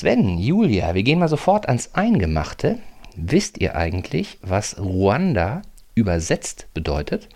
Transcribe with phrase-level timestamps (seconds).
[0.00, 2.78] Sven, Julia, wir gehen mal sofort ans Eingemachte.
[3.16, 5.60] Wisst ihr eigentlich, was Ruanda
[5.94, 7.28] übersetzt bedeutet?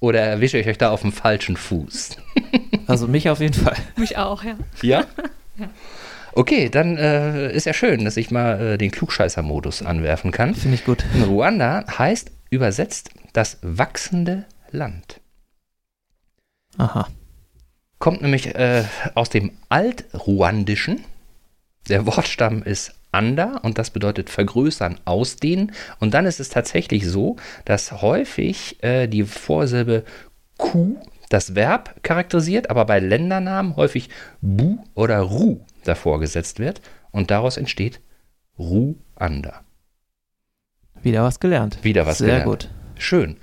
[0.00, 2.18] Oder erwische ich euch da auf dem falschen Fuß?
[2.86, 3.76] Also mich auf jeden Fall.
[3.96, 4.56] Mich auch, ja.
[4.82, 5.06] Ja?
[6.32, 10.56] Okay, dann äh, ist ja schön, dass ich mal äh, den Klugscheißer-Modus anwerfen kann.
[10.56, 11.04] Finde ich gut.
[11.24, 15.20] Ruanda heißt übersetzt das wachsende Land.
[16.78, 17.06] Aha.
[18.00, 21.04] Kommt nämlich äh, aus dem Altruandischen.
[21.88, 25.72] Der Wortstamm ist Anda und das bedeutet vergrößern, ausdehnen.
[25.98, 30.04] Und dann ist es tatsächlich so, dass häufig äh, die Vorsilbe
[30.56, 30.96] Ku
[31.28, 34.08] das Verb charakterisiert, aber bei Ländernamen häufig
[34.40, 36.80] Bu oder Ru davor gesetzt wird.
[37.10, 38.00] Und daraus entsteht
[38.58, 39.60] Ruanda.
[41.02, 41.78] Wieder was gelernt.
[41.82, 42.44] Wieder was Sehr gelernt.
[42.46, 42.68] gut.
[42.96, 43.36] Schön.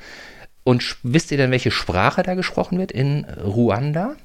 [0.63, 4.15] Und wisst ihr denn, welche Sprache da gesprochen wird in Ruanda?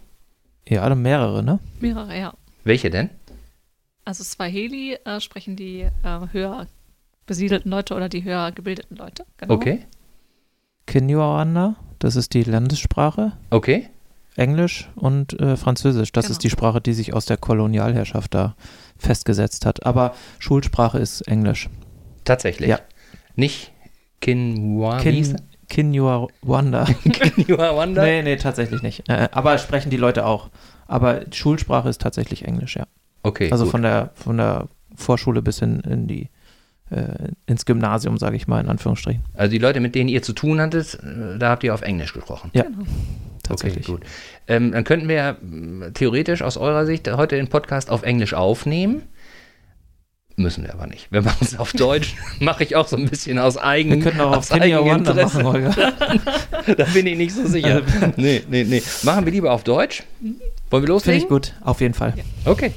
[0.69, 1.59] Ja, alle mehrere, ne?
[1.81, 2.35] Mehrere, ja.
[2.65, 3.11] Welche denn?
[4.05, 5.91] Also Swahili äh, sprechen die äh,
[6.33, 6.67] höher
[7.27, 9.25] besiedelten Leute oder die höher gebildeten Leute.
[9.37, 9.55] Genau.
[9.55, 9.85] Okay.
[10.87, 13.33] Kinyarwanda, das ist die Landessprache.
[13.51, 13.89] Okay.
[14.37, 16.11] Englisch und äh, Französisch.
[16.13, 16.33] Das Genau.
[16.33, 18.57] ist die Sprache, die sich aus der Kolonialherrschaft da
[18.99, 19.85] festgesetzt hat.
[19.85, 21.69] Aber Schulsprache ist Englisch.
[22.25, 22.69] Tatsächlich.
[22.71, 22.79] Ja.
[23.37, 23.73] Nicht
[24.21, 24.99] Kinwa,
[25.73, 26.85] Kin Kinyarwanda.
[26.87, 26.95] er?
[27.31, 28.03] Kinyarwanda?
[28.03, 29.09] nee, nee, tatsächlich nicht.
[29.09, 30.51] Äh, aber sprechen die Leute auch.
[30.87, 32.85] Aber Schulsprache ist tatsächlich Englisch, ja.
[33.23, 33.71] Okay, Also gut.
[33.71, 36.29] von der, von der Vorschule bis hin in die,
[36.91, 39.23] äh, ins Gymnasium, sage ich mal, in Anführungsstrichen.
[39.33, 42.13] also die Leute, mit denen ihr zu tun hattet, äh, da habt ihr auf Englisch
[42.13, 42.51] gesprochen.
[42.53, 42.85] Ja, Genau.
[43.43, 43.89] tatsächlich.
[43.89, 44.07] Okay, gut.
[44.49, 49.03] Ähm, dann könnten wir mh, theoretisch aus eurer Sicht heute den Podcast auf Englisch aufnehmen.
[50.37, 51.13] Müssen wir aber nicht.
[51.13, 52.15] Wir machen es auf Deutsch.
[52.41, 55.11] Mache ich auch so ein bisschen aus Wir eigen könnten auch auf aus eigenem Kinyarwanda
[55.13, 55.43] Interesse.
[55.43, 55.93] machen, Holger.
[56.77, 57.83] Da bin ich nicht so sicher.
[58.17, 58.83] nee, nee, nee.
[59.03, 60.03] Machen wir lieber auf Deutsch.
[60.21, 60.37] Wollen
[60.71, 61.23] wir Finde loslegen?
[61.23, 62.15] ich gut, auf jeden Fall.
[62.45, 62.73] Okay.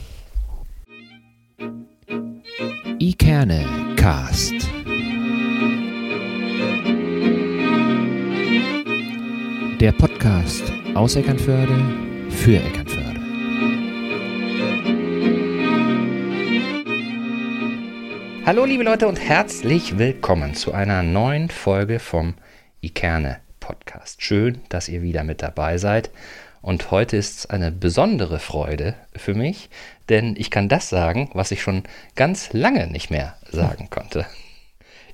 [3.00, 4.54] Ikerne Cast.
[9.80, 10.64] Der Podcast
[10.96, 11.78] aus Eckernförde
[12.30, 12.85] für Eckernförde.
[18.46, 22.36] Hallo liebe Leute und herzlich willkommen zu einer neuen Folge vom
[22.80, 24.22] Ikerne Podcast.
[24.22, 26.12] Schön, dass ihr wieder mit dabei seid.
[26.62, 29.72] Und heute ist es eine besondere Freude für mich,
[30.10, 31.86] denn ich kann das sagen, was ich schon
[32.16, 34.28] ganz lange nicht mehr sagen konnte.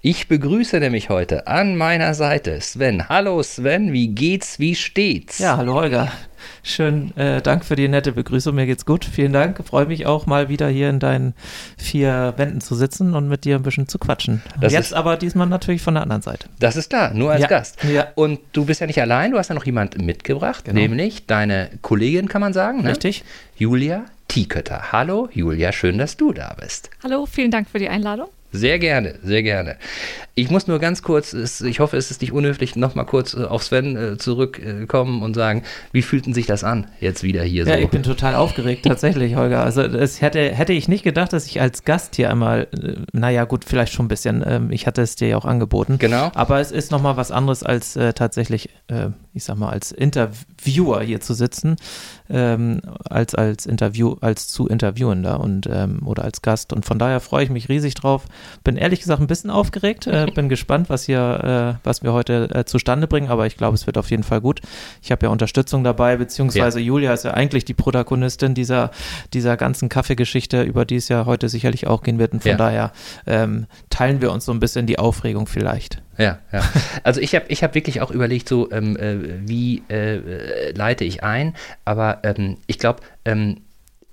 [0.03, 3.07] Ich begrüße nämlich heute an meiner Seite Sven.
[3.07, 5.37] Hallo Sven, wie geht's, wie steht's?
[5.37, 6.11] Ja, hallo Holger.
[6.63, 8.55] Schön, äh, Dank für die nette Begrüßung.
[8.55, 9.05] Mir geht's gut.
[9.05, 9.63] Vielen Dank.
[9.63, 11.35] Freue mich auch mal wieder hier in deinen
[11.77, 14.41] vier Wänden zu sitzen und mit dir ein bisschen zu quatschen.
[14.59, 16.47] Das Jetzt ist- aber diesmal natürlich von der anderen Seite.
[16.59, 17.77] Das ist klar, nur als Ja, Gast.
[17.83, 18.07] ja.
[18.15, 20.79] Und du bist ja nicht allein, du hast ja noch jemand mitgebracht, Genau.
[20.79, 22.89] nämlich deine Kollegin, kann man sagen, ne?
[22.89, 23.23] Richtig?
[23.55, 24.91] Julia Tiekötter.
[24.91, 26.89] Hallo Julia, schön, dass du da bist.
[27.03, 28.29] Hallo, vielen Dank für die Einladung.
[28.51, 29.77] Sehr gerne, sehr gerne.
[30.35, 33.63] Ich muss nur ganz kurz, ich hoffe, es ist nicht unhöflich, nochmal kurz äh, auf
[33.63, 37.79] Sven äh, zurückkommen und sagen, wie fühlten sich das an, jetzt wieder hier Ja, so?
[37.81, 39.63] ich bin total aufgeregt, tatsächlich, Holger.
[39.63, 43.45] Also es hätte, hätte ich nicht gedacht, dass ich als Gast hier einmal, äh, naja
[43.45, 45.97] gut, vielleicht schon ein bisschen, ähm, ich hatte es dir ja auch angeboten.
[45.97, 46.31] Genau.
[46.33, 51.01] Aber es ist nochmal was anderes als äh, tatsächlich, äh, ich sag mal, als Interviewer
[51.01, 51.77] hier zu sitzen,
[52.29, 56.73] ähm, als als Interview, als zu Interviewender und ähm, oder als Gast.
[56.73, 58.25] Und von daher freue ich mich riesig drauf.
[58.63, 62.49] Bin ehrlich gesagt ein bisschen aufgeregt, äh, bin gespannt, was hier, äh, was wir heute
[62.53, 64.61] äh, zustande bringen, aber ich glaube, es wird auf jeden Fall gut.
[65.01, 68.91] Ich habe ja Unterstützung dabei, beziehungsweise Julia ist ja eigentlich die Protagonistin dieser,
[69.33, 72.33] dieser ganzen Kaffeegeschichte, über die es ja heute sicherlich auch gehen wird.
[72.33, 72.57] Und von Ja.
[72.57, 72.91] daher
[73.25, 76.01] ähm, teilen wir uns so ein bisschen die Aufregung vielleicht.
[76.21, 76.61] Ja, ja.
[77.03, 81.03] Also ich habe ich hab wirklich auch überlegt, so ähm, äh, wie äh, äh, leite
[81.03, 81.55] ich ein,
[81.85, 83.61] aber ähm, ich glaube, ähm,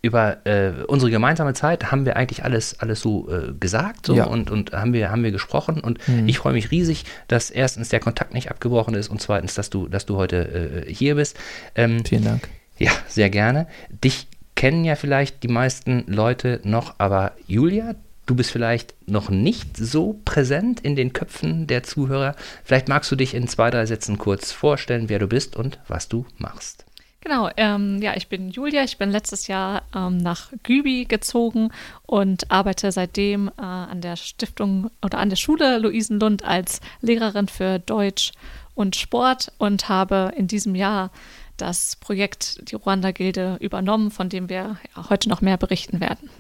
[0.01, 4.25] über äh, unsere gemeinsame Zeit haben wir eigentlich alles, alles so äh, gesagt so, Ja.
[4.27, 6.29] und, und haben, wir, haben wir gesprochen und Mhm.
[6.29, 9.89] ich freue mich riesig, dass erstens der Kontakt nicht abgebrochen ist und zweitens, dass du,
[9.89, 11.37] dass du heute äh, hier bist.
[11.75, 12.49] Ähm, Vielen Dank.
[12.79, 13.67] ja, sehr gerne.
[13.91, 17.97] Dich kennen ja vielleicht die meisten Leute noch, aber Julia,
[18.29, 22.37] du bist vielleicht noch nicht so präsent in den Köpfen der Zuhörer.
[22.63, 26.09] Vielleicht magst du dich in zwei, drei Sätzen kurz vorstellen, wer du bist und was
[26.09, 26.85] du machst.
[27.21, 28.85] Genau, ähm, ja, ich bin Julia.
[28.85, 31.71] Ich bin letztes Jahr ähm, nach Gübi gezogen
[32.07, 37.81] und arbeite seitdem äh, an der Stiftung oder an der Schule Luisenlund als Lehrerin für
[37.81, 38.33] Deutsch
[38.75, 41.11] und Sport und habe in diesem Jahr
[41.57, 44.77] das Projekt die Ruanda-Gilde übernommen, von dem wir
[45.09, 46.31] heute noch mehr berichten werden.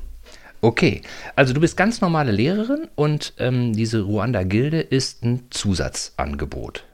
[0.60, 1.02] Okay,
[1.36, 6.84] also du bist ganz normale Lehrerin und ähm, diese Ruanda-Gilde ist ein Zusatzangebot.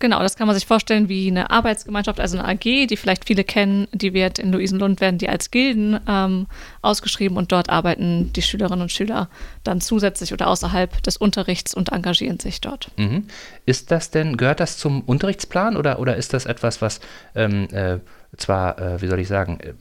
[0.00, 3.42] Genau, das kann man sich vorstellen wie eine Arbeitsgemeinschaft, also eine AG, die vielleicht viele
[3.42, 3.88] kennen.
[3.92, 6.46] Die wird in Luisenlund, werden die als Gilden ähm,
[6.82, 9.28] ausgeschrieben und dort arbeiten die Schülerinnen und Schüler
[9.64, 12.90] dann zusätzlich oder außerhalb des Unterrichts und engagieren sich dort.
[12.96, 13.24] Mhm.
[13.66, 17.00] Ist das denn, gehört das zum Unterrichtsplan oder, oder ist das etwas, was
[17.34, 17.98] ähm, äh,
[18.36, 19.74] zwar, äh, wie soll ich sagen, äh,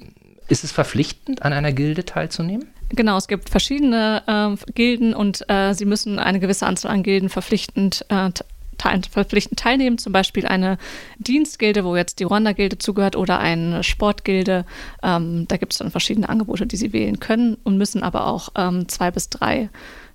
[0.47, 2.67] ist es verpflichtend, an einer Gilde teilzunehmen?
[2.89, 7.29] Genau, es gibt verschiedene äh, Gilden und äh, sie müssen eine gewisse Anzahl an Gilden
[7.29, 8.31] verpflichtend äh,
[8.77, 10.77] teil verpflichtend teilnehmen, zum Beispiel eine
[11.17, 14.65] Dienstgilde, wo jetzt die Rwanda-Gilde zugehört, oder eine Sportgilde.
[15.03, 18.49] Ähm, da gibt es dann verschiedene Angebote, die sie wählen können und müssen aber auch
[18.55, 19.69] ähm, zwei bis drei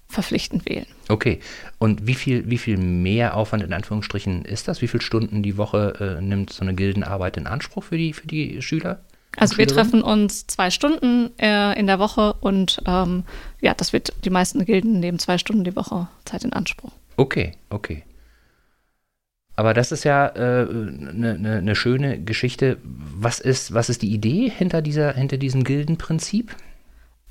[0.08, 0.86] verpflichtend wählen.
[1.08, 1.40] Okay.
[1.78, 4.82] Und wie viel, wie viel mehr Aufwand in Anführungsstrichen ist das?
[4.82, 8.26] Wie viele Stunden die Woche äh, nimmt so eine Gildenarbeit in Anspruch für die, für
[8.26, 9.00] die Schüler?
[9.36, 13.24] Also wir treffen uns zwei Stunden äh, in der Woche und ähm,
[13.60, 16.92] ja, das wird die meisten Gilden nehmen zwei Stunden die Woche Zeit in Anspruch.
[17.16, 18.04] Okay, okay.
[19.54, 22.78] Aber das ist ja eine äh, ne, ne, ne schöne Geschichte.
[22.82, 26.54] Was ist, was ist die Idee hinter, dieser, hinter diesem Gildenprinzip?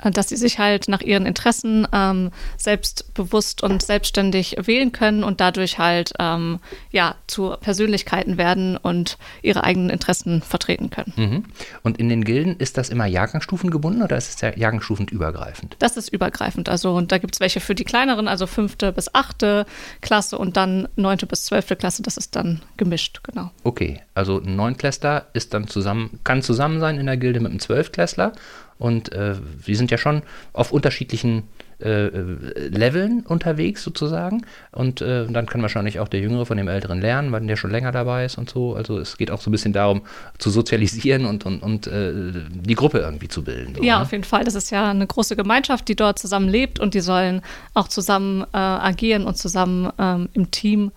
[0.09, 5.77] Dass sie sich halt nach ihren Interessen ähm, selbstbewusst und selbstständig wählen können und dadurch
[5.77, 6.59] halt ähm,
[6.91, 11.13] ja zu Persönlichkeiten werden und ihre eigenen Interessen vertreten können.
[11.15, 11.45] Mhm.
[11.83, 15.75] Und in den Gilden ist das immer Jahrgangsstufen gebunden oder ist es ja jahrgangsstufenübergreifend?
[15.79, 16.69] Das ist übergreifend.
[16.69, 19.65] Also und da gibt es welche für die kleineren, also fünfte bis achte
[20.01, 22.01] Klasse und dann neunte bis zwölfte Klasse.
[22.01, 23.51] Das ist dann gemischt, genau.
[23.63, 27.59] Okay, also ein Neunklässler ist dann zusammen, kann zusammen sein in der Gilde mit einem
[27.59, 28.33] Zwölfklässler
[28.81, 30.23] und äh, wir sind ja schon
[30.53, 31.43] auf unterschiedlichen
[31.81, 34.45] äh, äh, Leveln unterwegs sozusagen.
[34.71, 37.71] Und äh, dann kann wahrscheinlich auch der Jüngere von dem Älteren lernen, weil der schon
[37.71, 38.75] länger dabei ist und so.
[38.75, 40.01] Also es geht auch so ein bisschen darum,
[40.37, 42.13] zu sozialisieren und, und, und äh,
[42.51, 43.75] die Gruppe irgendwie zu bilden.
[43.75, 44.03] So, ja, ne?
[44.03, 44.43] auf jeden Fall.
[44.43, 47.41] Das ist ja eine große Gemeinschaft, die dort zusammen lebt und die sollen
[47.73, 50.91] auch zusammen äh, agieren und zusammen ähm, im Team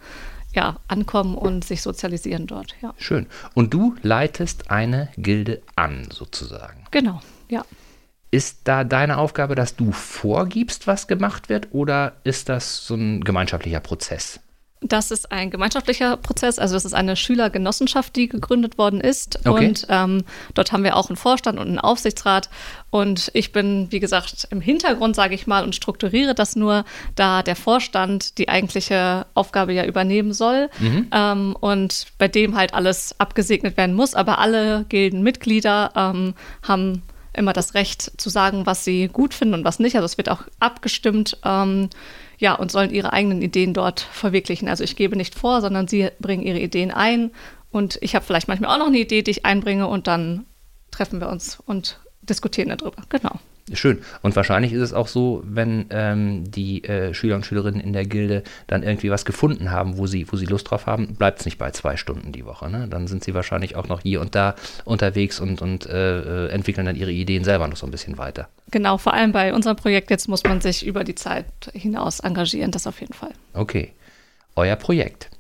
[0.55, 2.75] ja, ankommen und sich sozialisieren dort.
[2.83, 2.95] Ja.
[2.99, 3.27] Schön.
[3.55, 6.85] Und du leitest eine Gilde an, sozusagen.
[6.91, 7.21] Genau.
[7.49, 7.65] Ja.
[8.35, 13.23] Ist da deine Aufgabe, dass du vorgibst, was gemacht wird, oder ist das so ein
[13.23, 14.41] gemeinschaftlicher Prozess?
[14.81, 19.39] Das ist ein gemeinschaftlicher Prozess, also das ist eine Schülergenossenschaft, die gegründet worden ist.
[19.47, 19.69] Okay.
[19.69, 22.51] Und ähm, dort haben wir auch einen Vorstand und einen Aufsichtsrat.
[22.91, 26.85] Und ich bin, wie gesagt, im Hintergrund, sage ich mal, und strukturiere das nur,
[27.15, 30.71] da der Vorstand die eigentliche Aufgabe ja übernehmen soll.
[30.81, 31.07] Mhm.
[31.13, 34.17] Ähm, und bei dem halt alles abgesegnet werden muss.
[34.17, 36.35] Aber alle Gildenmitglieder ähm,
[36.67, 37.05] haben
[37.37, 39.97] immer das Recht zu sagen, was sie gut finden und was nicht.
[39.97, 41.39] Also es wird auch abgestimmt.
[41.45, 41.91] Ähm,
[42.39, 44.69] ja, und sollen ihre eigenen Ideen dort verwirklichen.
[44.69, 47.31] Also ich gebe nicht vor, sondern sie bringen ihre Ideen ein.
[47.71, 50.47] Und ich habe vielleicht manchmal auch noch eine Idee, die ich einbringe und dann
[50.91, 53.03] treffen wir uns und diskutieren darüber.
[53.09, 53.39] Genau.
[53.73, 54.03] Schön.
[54.21, 58.05] Und wahrscheinlich ist es auch so, wenn ähm, die äh, Schüler und Schülerinnen in der
[58.05, 61.47] Gilde dann irgendwie was gefunden haben, wo sie, wo sie Lust drauf haben, bleibt es
[61.47, 62.69] nicht bei zwei Stunden die Woche.
[62.69, 62.89] Ne?
[62.89, 66.85] Dann sind sie wahrscheinlich auch noch hier und da unterwegs und, und äh, äh, entwickeln
[66.85, 68.49] dann ihre Ideen selber noch so ein bisschen weiter.
[68.71, 72.71] Genau, vor allem bei unserem Projekt jetzt muss man sich über die Zeit hinaus engagieren,
[72.71, 73.33] das auf jeden Fall.
[73.55, 73.93] Okay.
[74.57, 75.31] Euer Projekt.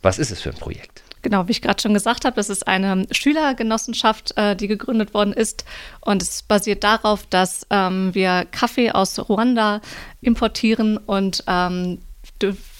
[0.00, 1.02] Was ist es für ein Projekt?
[1.22, 5.32] Genau, wie ich gerade schon gesagt habe, das ist eine Schülergenossenschaft, äh, die gegründet worden
[5.32, 5.64] ist.
[6.00, 9.80] Und es basiert darauf, dass ähm, wir Kaffee aus Ruanda
[10.20, 11.98] importieren und ähm,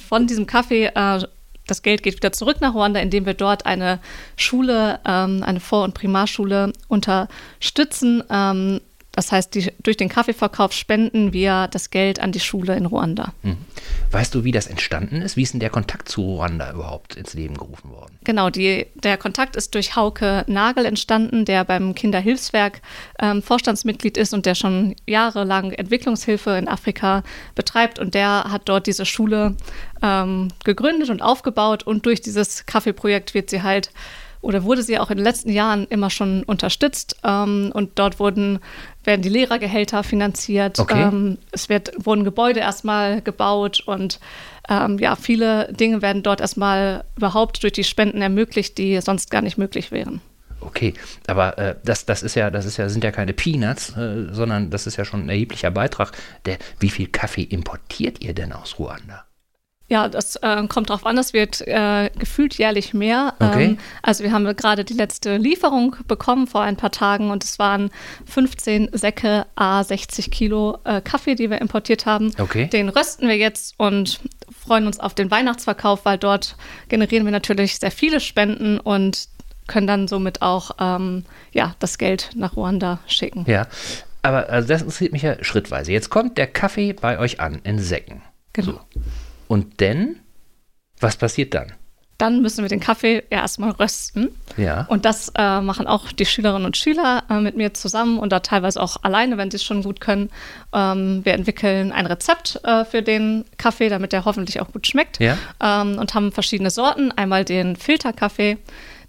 [0.08, 1.22] von diesem Kaffee äh,
[1.68, 4.00] das Geld geht wieder zurück nach Ruanda, indem wir dort eine
[4.36, 8.80] Schule, ähm, eine Vor- und Primarschule unterstützen, ähm,
[9.18, 13.32] das heißt, die, durch den Kaffeeverkauf spenden wir das Geld an die Schule in Ruanda.
[13.42, 13.56] Hm.
[14.12, 15.36] Weißt du, wie das entstanden ist?
[15.36, 18.16] Wie ist denn der Kontakt zu Ruanda überhaupt ins Leben gerufen worden?
[18.22, 22.80] Genau, die, der Kontakt ist durch Hauke Nagel entstanden, der beim Kinderhilfswerk
[23.18, 27.24] ähm, Vorstandsmitglied ist und der schon jahrelang Entwicklungshilfe in Afrika
[27.56, 27.98] betreibt.
[27.98, 29.56] Und der hat dort diese Schule
[30.00, 31.82] ähm, gegründet und aufgebaut.
[31.82, 33.90] Und durch dieses Kaffeeprojekt wird sie halt
[34.40, 37.16] oder wurde sie auch in den letzten Jahren immer schon unterstützt.
[37.24, 38.60] Ähm, und dort wurden,
[39.04, 40.78] werden die Lehrergehälter finanziert.
[40.78, 41.02] Okay.
[41.02, 44.20] Ähm, es wird, wurden Gebäude erstmal gebaut und
[44.68, 49.42] ähm, ja, viele Dinge werden dort erstmal überhaupt durch die Spenden ermöglicht, die sonst gar
[49.42, 50.20] nicht möglich wären.
[50.60, 50.94] Okay,
[51.26, 54.70] aber äh, das, das ist ja, das ist ja, sind ja keine Peanuts, äh, sondern
[54.70, 56.12] das ist ja schon ein erheblicher Beitrag.
[56.46, 59.27] Der, wie viel Kaffee importiert ihr denn aus Ruanda?
[59.90, 63.34] Ja, das äh, kommt drauf an, es wird äh, gefühlt jährlich mehr.
[63.40, 63.64] Okay.
[63.64, 67.58] Ähm, also wir haben gerade die letzte Lieferung bekommen vor ein paar Tagen und es
[67.58, 67.90] waren
[68.26, 72.32] 15 Säcke A 60 Kilo äh, Kaffee, die wir importiert haben.
[72.38, 72.66] Okay.
[72.66, 74.20] Den rösten wir jetzt und
[74.52, 76.56] freuen uns auf den Weihnachtsverkauf, weil dort
[76.88, 79.28] generieren wir natürlich sehr viele Spenden und
[79.68, 83.44] können dann somit auch ähm, ja, das Geld nach Ruanda schicken.
[83.46, 83.66] Ja,
[84.20, 85.92] aber also das interessiert mich ja schrittweise.
[85.92, 88.20] Jetzt kommt der Kaffee bei euch an in Säcken.
[88.52, 88.72] Genau.
[88.72, 88.80] So.
[89.48, 90.20] Und dann,
[91.00, 91.72] was passiert dann?
[92.18, 94.30] dann müssen wir den Kaffee ja erstmal rösten.
[94.56, 94.86] Ja.
[94.88, 98.40] Und das äh, machen auch die Schülerinnen und Schüler äh, mit mir zusammen und da
[98.40, 100.30] teilweise auch alleine, wenn sie es schon gut können.
[100.74, 105.20] Ähm, wir entwickeln ein Rezept äh, für den Kaffee, damit der hoffentlich auch gut schmeckt.
[105.20, 105.38] Ja.
[105.62, 107.12] Ähm, und haben verschiedene Sorten.
[107.12, 108.58] Einmal den Filterkaffee,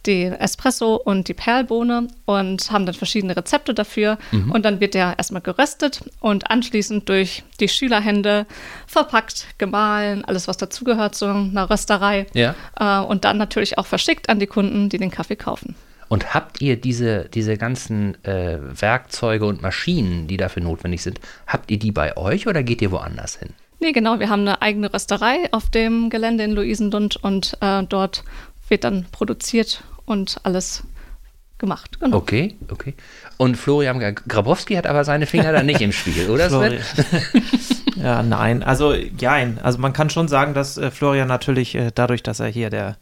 [0.06, 4.18] den Espresso und die Perlbohne und haben dann verschiedene Rezepte dafür.
[4.32, 8.46] Und dann wird der erstmal geröstet und anschließend durch die Schülerhände
[8.88, 12.27] verpackt, gemahlen, alles was dazugehört zu einer Rösterei.
[12.34, 12.56] Ja.
[12.79, 15.75] Äh, und dann natürlich auch verschickt an die Kunden, die den Kaffee kaufen.
[16.08, 21.70] Und habt ihr diese, diese ganzen äh, Werkzeuge und Maschinen, die dafür notwendig sind, habt
[21.70, 23.50] ihr die bei euch oder geht ihr woanders hin?
[23.79, 28.24] Nee, genau, wir haben eine eigene Rösterei auf dem Gelände in Luisenlund und äh, dort
[28.68, 30.83] wird dann produziert und alles
[31.57, 31.99] gemacht.
[31.99, 32.17] Genau.
[32.17, 32.93] Okay, okay.
[33.37, 36.79] Und Florian Grabowski hat aber seine Finger da nicht im Spiel, oder Sven?
[36.79, 37.43] Florian.
[37.95, 38.63] ja, nein.
[38.63, 39.59] Also, jein.
[39.61, 42.95] Also, man kann schon sagen, dass äh, Florian natürlich äh, dadurch, dass er hier der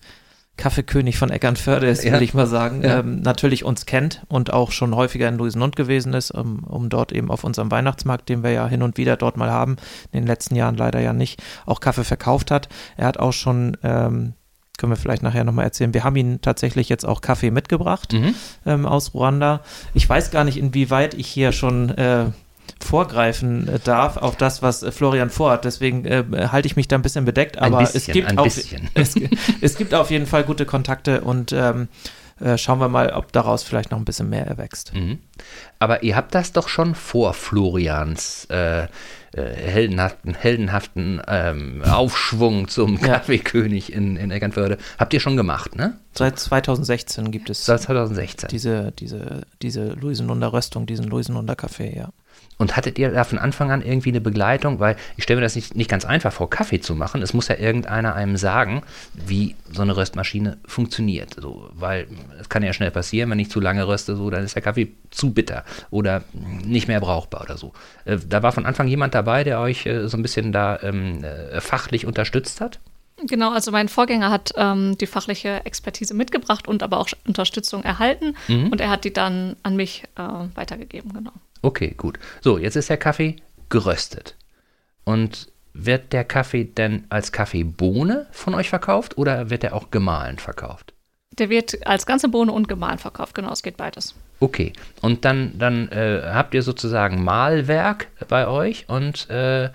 [0.57, 2.13] Kaffeekönig von Eckernförde ist, Ja.
[2.13, 2.99] will ich mal sagen, Ja.
[2.99, 7.11] ähm, natürlich uns kennt und auch schon häufiger in Luisenlund gewesen ist, um, um dort
[7.11, 9.75] eben auf unserem Weihnachtsmarkt, den wir ja hin und wieder dort mal haben,
[10.11, 12.69] in den letzten Jahren leider ja nicht, auch Kaffee verkauft hat.
[12.97, 14.33] Er hat auch schon, ähm,
[14.77, 18.35] können wir vielleicht nachher nochmal erzählen, wir haben ihn tatsächlich jetzt auch Kaffee mitgebracht Mhm.
[18.65, 19.61] ähm, aus Ruanda.
[19.93, 22.25] Ich weiß gar nicht, inwieweit ich hier schon äh,
[22.79, 25.65] vorgreifen äh, darf auf das, was äh, Florian vorhat.
[25.65, 27.57] Deswegen äh, halte ich mich da ein bisschen bedeckt.
[27.57, 28.89] Ein Aber es bisschen, gibt ein auf, bisschen.
[28.93, 29.15] Es,
[29.61, 31.87] es gibt auf jeden Fall gute Kontakte und ähm,
[32.39, 34.93] äh, schauen wir mal, ob daraus vielleicht noch ein bisschen mehr erwächst.
[34.93, 35.19] Mhm.
[35.79, 38.87] Aber ihr habt das doch schon vor Florians äh, äh,
[39.33, 42.99] heldenhaften, heldenhaften ähm, Aufschwung zum.
[42.99, 44.77] Kaffeekönig in, in Eckernförde.
[44.97, 45.97] Habt ihr schon gemacht, ne?
[46.13, 48.49] Seit 2016 gibt es Seit 2016.
[48.49, 52.09] diese, diese, diese Luisenlunder Röstung, diesen Luisenlunder Kaffee, ja.
[52.57, 54.79] Und hattet ihr da von Anfang an irgendwie eine Begleitung?
[54.79, 57.21] Weil ich stelle mir das nicht, nicht ganz einfach vor, Kaffee zu machen.
[57.21, 58.81] Es muss ja irgendeiner einem sagen,
[59.13, 61.35] wie so eine Röstmaschine funktioniert.
[61.39, 62.07] So, weil
[62.39, 64.93] es kann ja schnell passieren, wenn ich zu lange röste, so, dann ist der Kaffee
[65.11, 67.73] zu bitter oder nicht mehr brauchbar oder so.
[68.05, 71.23] Äh, da war von Anfang jemand dabei, der euch äh, so ein bisschen da ähm,
[71.23, 72.79] äh, fachlich unterstützt hat?
[73.27, 78.35] Genau, also mein Vorgänger hat ähm, die fachliche Expertise mitgebracht und aber auch Unterstützung erhalten
[78.47, 80.03] und er hat die dann an mich
[80.53, 81.31] weitergegeben, genau.
[81.61, 82.19] Okay, gut.
[82.41, 83.37] So, jetzt ist der Kaffee
[83.69, 84.35] geröstet.
[85.03, 90.39] Und wird der Kaffee denn als Kaffeebohne von euch verkauft oder wird er auch gemahlen
[90.39, 90.93] verkauft?
[91.37, 94.15] Der wird als ganze Bohne und gemahlen verkauft, genau, es geht beides.
[94.39, 99.69] Okay, und dann, dann äh, habt ihr sozusagen Mahlwerk bei euch und äh,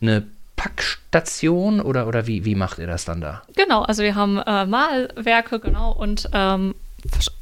[0.00, 3.42] eine Packstation oder, oder wie, wie macht ihr das dann da?
[3.56, 6.74] Genau, also wir haben äh, Malwerke, genau, und ähm,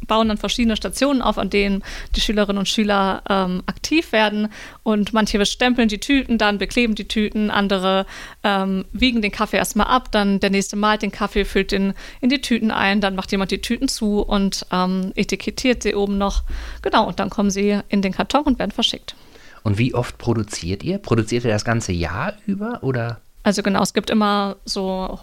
[0.07, 1.83] bauen dann verschiedene Stationen auf, an denen
[2.15, 4.49] die Schülerinnen und Schüler ähm, aktiv werden.
[4.83, 8.07] Und manche bestempeln die Tüten, dann bekleben die Tüten, andere
[8.45, 12.31] ähm, wiegen den Kaffee erstmal ab, dann der nächste malt den Kaffee, füllt den in
[12.31, 16.43] die Tüten ein, dann macht jemand die Tüten zu und ähm, etikettiert sie oben noch.
[16.83, 19.17] Genau, und dann kommen sie in den Karton und werden verschickt.
[19.63, 20.99] Und wie oft produziert ihr?
[20.99, 23.21] Produziert ihr das ganze Jahr über oder?
[23.43, 25.19] Also genau, es gibt immer so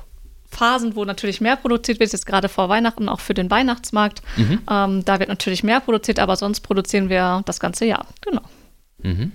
[0.54, 4.22] Phasen, wo natürlich mehr produziert wird, jetzt gerade vor Weihnachten, auch für den Weihnachtsmarkt.
[4.70, 8.08] Ähm, da wird natürlich mehr produziert, aber sonst produzieren wir das ganze Jahr.
[8.22, 8.44] Genau.
[9.02, 9.32] Mhm.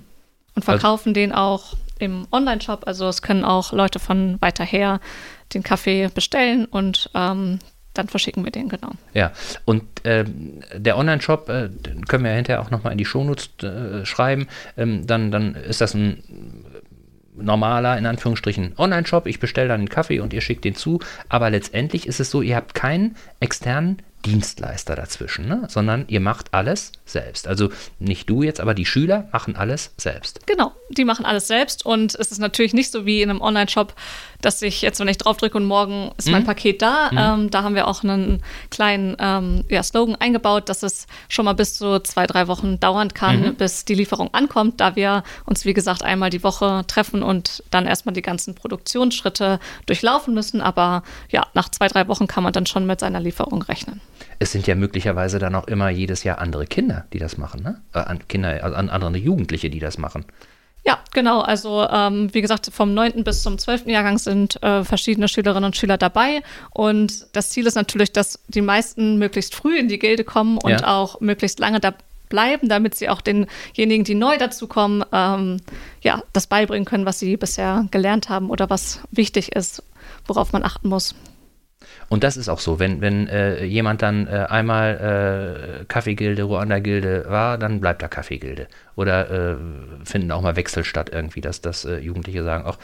[0.55, 2.85] Und verkaufen den auch im Online-Shop.
[2.87, 5.01] Also es können auch Leute von weiter her
[5.55, 7.59] den Kaffee bestellen und ähm,
[7.95, 8.93] dann verschicken wir den, genau.
[9.13, 9.33] Ja,
[9.65, 13.51] und ähm, der Online-Shop, äh, den können wir ja hinterher auch nochmal in die Shownotes
[13.63, 14.47] äh, schreiben,
[14.77, 16.23] ähm, dann, dann ist das ein
[17.41, 19.27] normaler, in Anführungsstrichen, Online-Shop.
[19.27, 21.01] Ich bestelle dann den Kaffee und ihr schickt den zu.
[21.29, 25.67] Aber letztendlich ist es so, ihr habt keinen externen Dienstleister dazwischen, ne?
[25.69, 27.47] sondern ihr macht alles selbst.
[27.47, 30.47] Also nicht du jetzt, aber die Schüler machen alles selbst.
[30.47, 33.95] Genau, die machen alles selbst und es ist natürlich nicht so wie in einem Online-Shop,
[34.41, 37.75] dass ich jetzt, wenn ich draufdrücke und morgen ist mein Paket da, ähm, da haben
[37.75, 42.27] wir auch einen kleinen ähm, ja, Slogan eingebaut, dass es schon mal bis zu zwei,
[42.27, 46.45] drei Wochen dauern kann, bis die Lieferung ankommt, da wir uns, wie gesagt, einmal die
[46.45, 50.61] Woche treffen und dann erstmal die ganzen Produktionsschritte durchlaufen müssen.
[50.61, 54.01] Aber ja, nach zwei, drei Wochen kann man dann schon mit seiner Lieferung rechnen.
[54.39, 57.81] Es sind ja möglicherweise dann auch immer jedes Jahr andere Kinder, die das machen, ne?
[57.93, 60.25] Äh, Kinder, also an andere Jugendliche, die das machen.
[60.87, 61.41] Ja, genau.
[61.41, 63.23] Also ähm, wie gesagt, vom 9.
[63.25, 63.87] bis zum 12.
[63.87, 66.43] Jahrgang sind äh, verschiedene Schülerinnen und Schüler dabei.
[66.71, 70.71] Und das Ziel ist natürlich, dass die meisten möglichst früh in die Gilde kommen und
[70.71, 70.87] Ja.
[70.99, 71.93] auch möglichst lange da
[72.31, 75.59] bleiben, damit sie auch denjenigen, die neu dazukommen, ähm,
[76.03, 79.83] ja, das beibringen können, was sie bisher gelernt haben oder was wichtig ist,
[80.27, 81.15] worauf man achten muss.
[82.09, 87.27] Und das ist auch so, wenn, wenn äh, jemand dann äh, einmal äh, Kaffeegilde, Ruanda-Gilde
[87.29, 88.67] war, dann bleibt er Kaffeegilde.
[88.97, 89.57] Oder äh,
[90.05, 92.79] finden auch mal Wechsel statt irgendwie, dass, dass äh, Jugendliche sagen, ach,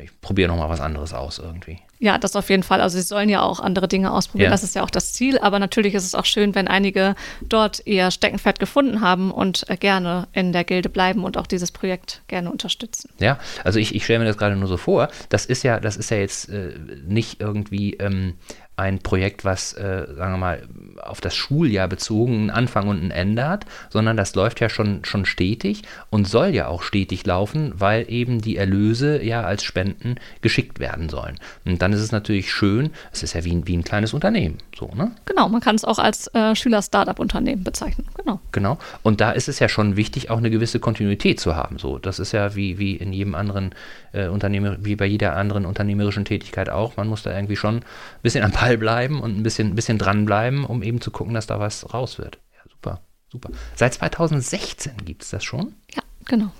[0.00, 1.78] ich probiere noch mal was anderes aus irgendwie.
[2.00, 2.80] Ja, das auf jeden Fall.
[2.80, 4.46] Also sie sollen ja auch andere Dinge ausprobieren.
[4.46, 4.50] Ja.
[4.50, 5.38] Das ist ja auch das Ziel.
[5.38, 9.76] Aber natürlich ist es auch schön, wenn einige dort ihr Steckenpferd gefunden haben und äh,
[9.76, 13.10] gerne in der Gilde bleiben und auch dieses Projekt gerne unterstützen.
[13.20, 15.08] Ja, also ich, ich stelle mir das gerade nur so vor.
[15.28, 16.72] Das ist ja, das ist ja jetzt äh,
[17.06, 18.34] nicht irgendwie ähm,
[18.76, 20.62] ein Projekt, was, äh, sagen wir mal,
[21.02, 25.04] auf das Schuljahr bezogen einen Anfang und ein Ende hat, sondern das läuft ja schon,
[25.04, 30.16] schon stetig und soll ja auch stetig laufen, weil eben die Erlöse ja als Spenden
[30.40, 31.36] geschickt werden sollen.
[31.64, 34.58] Und dann ist es natürlich schön, es ist ja wie, ein- wie ein kleines Unternehmen,
[34.76, 35.12] so, ne?
[35.24, 38.08] Genau, man kann es auch als äh, Schüler-Startup-Unternehmen bezeichnen.
[38.16, 38.40] Genau.
[38.52, 38.78] Genau.
[39.02, 41.78] Und da ist es ja schon wichtig, auch eine gewisse Kontinuität zu haben.
[41.78, 43.72] So, das ist ja wie, wie in jedem anderen
[44.12, 46.96] äh, Unternehmer, wie bei jeder anderen unternehmerischen Tätigkeit auch.
[46.96, 47.82] Man muss da irgendwie schon ein
[48.22, 51.46] bisschen am Ball bleiben und ein bisschen, ein bisschen dranbleiben, um eben zu gucken, dass
[51.46, 52.38] da was raus wird.
[52.54, 53.50] Ja, super, super.
[53.74, 55.74] Seit 2016 gibt es das schon?
[55.94, 56.50] Ja, genau.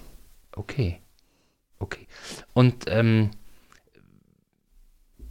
[0.53, 1.01] Okay.
[1.79, 2.07] Okay.
[2.53, 3.31] Und ähm,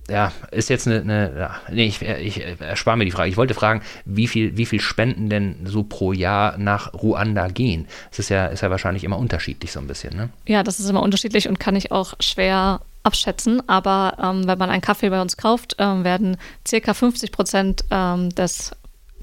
[0.10, 3.30] ja, ist jetzt eine, eine ja, nee, ich, ich erspare mir die Frage.
[3.30, 7.88] Ich wollte fragen, wie viel, wie viel Spenden denn so pro Jahr nach Ruanda gehen?
[8.12, 10.30] Es ist ja, ist ja wahrscheinlich immer unterschiedlich so ein bisschen, ne?
[10.46, 13.68] Ja, das ist immer unterschiedlich und kann ich auch schwer abschätzen.
[13.68, 18.30] Aber ähm, wenn man einen Kaffee bei uns kauft, ähm, werden circa 50 Prozent ähm,
[18.30, 18.72] des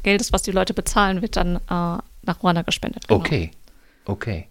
[0.02, 3.08] Geldes, was die Leute bezahlen, wird dann äh, nach Ruanda gespendet.
[3.08, 3.20] Genau.
[3.20, 3.50] Okay.
[4.04, 4.48] Okay.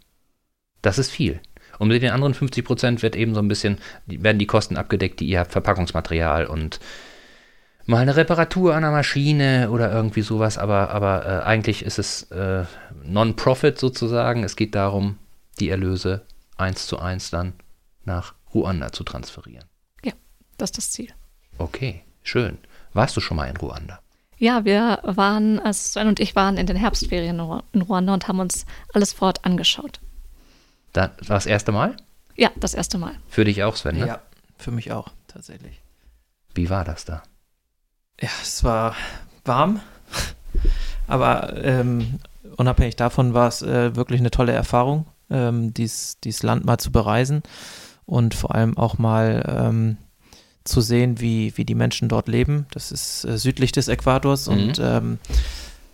[0.81, 1.39] Das ist viel.
[1.77, 5.19] Und mit den anderen 50 Prozent wird eben so ein bisschen, werden die Kosten abgedeckt,
[5.19, 6.79] die ihr habt, Verpackungsmaterial und
[7.85, 12.23] mal eine Reparatur an der Maschine oder irgendwie sowas, aber, aber äh, eigentlich ist es
[12.31, 12.65] äh,
[13.03, 14.43] Non-Profit sozusagen.
[14.43, 15.17] Es geht darum,
[15.59, 16.21] die Erlöse
[16.57, 17.53] eins zu eins dann
[18.05, 19.65] nach Ruanda zu transferieren.
[20.57, 21.13] Das ist das Ziel.
[21.57, 22.57] Okay, schön.
[22.91, 24.01] Warst du schon mal in Ruanda?
[24.39, 28.13] Ja, wir waren, also Sven und ich waren in den Herbstferien in Ru- in Ruanda
[28.13, 30.01] und haben uns alles vor Ort angeschaut.
[30.91, 31.95] Da, war das erste Mal?
[32.35, 33.15] Ja, das erste Mal.
[33.29, 34.07] Für dich auch, Sven, ne?
[34.07, 34.21] Ja,
[34.57, 35.81] für mich auch, tatsächlich.
[36.53, 37.23] Wie war das da?
[38.19, 38.95] Ja, es war
[39.45, 39.79] warm,
[41.07, 42.19] aber ähm,
[42.57, 46.91] unabhängig davon war es äh, wirklich eine tolle Erfahrung, ähm, dies, dieses Land mal zu
[46.91, 47.43] bereisen
[48.09, 49.97] und vor allem auch mal ähm,
[50.65, 52.65] zu sehen, wie, wie die Menschen dort leben.
[52.71, 54.53] Das ist äh, südlich des Äquators Mhm.
[54.53, 55.19] und ähm,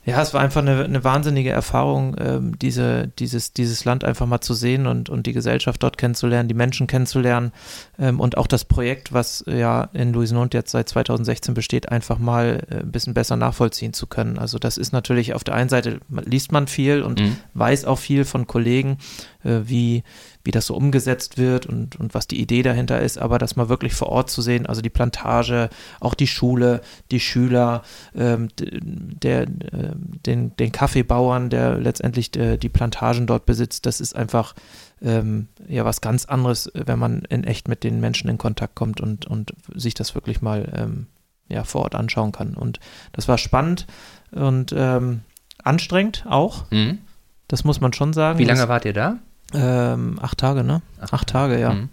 [0.08, 4.40] ja, es war einfach eine, eine wahnsinnige Erfahrung, ähm, diese, dieses, dieses Land einfach mal
[4.40, 7.52] zu sehen und, und die Gesellschaft dort kennenzulernen, die Menschen kennenzulernen
[7.98, 12.62] ähm, und auch das Projekt, was ja in Louisiana jetzt seit 2016 besteht, einfach mal
[12.70, 14.38] äh, ein bisschen besser nachvollziehen zu können.
[14.38, 17.38] Also das ist natürlich auf der einen Seite liest man viel und Mhm.
[17.56, 18.98] weiß auch viel von Kollegen,
[19.46, 20.04] äh, wie,
[20.44, 23.70] wie das so umgesetzt wird und, und was die Idee dahinter ist, aber das mal
[23.70, 26.82] wirklich vor Ort zu sehen, also die Plantage, auch die Schule,
[27.12, 27.84] die Schüler,
[28.16, 29.48] ähm, der, äh,
[30.26, 34.56] den, den Kaffeebauern, der letztendlich äh, die Plantagen dort besitzt, das ist einfach
[35.02, 39.02] ähm, ja was ganz anderes, wenn man in echt mit den Menschen in Kontakt kommt
[39.02, 41.08] und, und sich das wirklich mal ähm,
[41.48, 42.56] ja, vor Ort anschauen kann.
[42.56, 42.80] Und
[43.12, 43.86] das war spannend
[44.32, 45.22] und ähm,
[45.64, 46.70] anstrengend auch.
[46.72, 47.00] Mhm.
[47.48, 48.40] Das muss man schon sagen.
[48.40, 49.20] Wie lange wart ihr da?
[49.54, 50.82] Ähm, acht Tage, ne?
[51.12, 51.74] Acht, Tage, ja.
[51.74, 51.90] Mhm.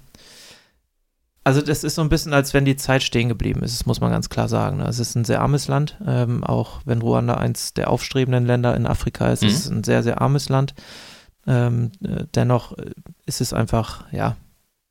[1.45, 4.01] Also das ist so ein bisschen, als wenn die Zeit stehen geblieben ist, das muss
[4.01, 4.77] man ganz klar sagen.
[4.77, 4.85] ne?
[4.85, 8.87] Es ist ein sehr armes Land, ähm, auch wenn Ruanda eins der aufstrebenden Länder in
[8.87, 9.49] Afrika ist, Mhm.
[9.49, 10.75] ist es ein sehr, sehr armes Land.
[11.49, 12.93] Ähm, äh, dennoch äh,
[13.27, 14.37] ist es einfach, ja,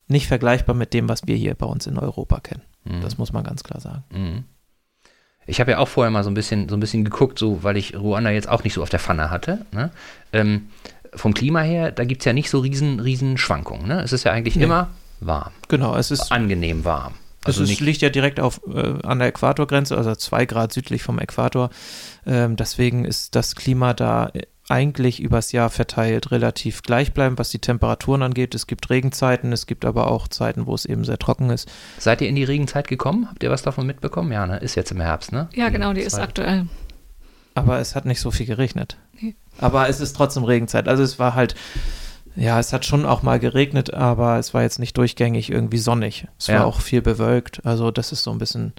[0.09, 2.63] nicht vergleichbar mit dem, was wir hier bei uns in Europa kennen.
[2.83, 2.99] Mhm.
[3.01, 4.03] Das muss man ganz klar sagen.
[4.11, 4.43] Mhm.
[5.47, 7.77] Ich habe ja auch vorher mal so ein bisschen, so ein bisschen geguckt, so, weil
[7.77, 9.65] ich Ruanda jetzt auch nicht so auf der Pfanne hatte.
[9.71, 9.89] Ne?
[10.33, 10.67] Ähm,
[11.13, 13.87] vom Klima her, da gibt es ja nicht so riesen, riesen Schwankungen.
[13.87, 14.01] Ne?
[14.01, 14.63] Es ist ja eigentlich Nee.
[14.65, 17.13] immer warm, Genau, es ist, angenehm warm.
[17.43, 20.71] Also es ist, nicht, liegt ja direkt auf, äh, an der Äquatorgrenze, also zwei Grad
[20.73, 21.69] südlich vom Äquator.
[22.25, 27.59] Ähm, deswegen ist das Klima da äh, eigentlich übers Jahr verteilt relativ gleichbleibend, was die
[27.59, 28.53] Temperaturen angeht.
[28.55, 31.69] Es gibt Regenzeiten, es gibt aber auch Zeiten, wo es eben sehr trocken ist.
[31.97, 33.27] seid ihr in die Regenzeit gekommen?
[33.29, 34.31] Habt ihr was davon mitbekommen?
[34.31, 34.57] Ja, ne?
[34.59, 35.49] Ist jetzt im Herbst, ne?
[35.53, 36.67] Ja, genau, die ist Zwei- aktuell.
[37.55, 38.97] Aber es hat nicht so viel geregnet.
[39.61, 40.87] Aber es ist trotzdem Regenzeit.
[40.87, 41.55] Also es war halt,
[42.35, 46.27] ja, es hat schon auch mal geregnet, aber es war jetzt nicht durchgängig irgendwie sonnig.
[46.39, 46.59] Es Ja.
[46.59, 47.65] war auch viel bewölkt.
[47.65, 48.73] Also das ist so ein bisschen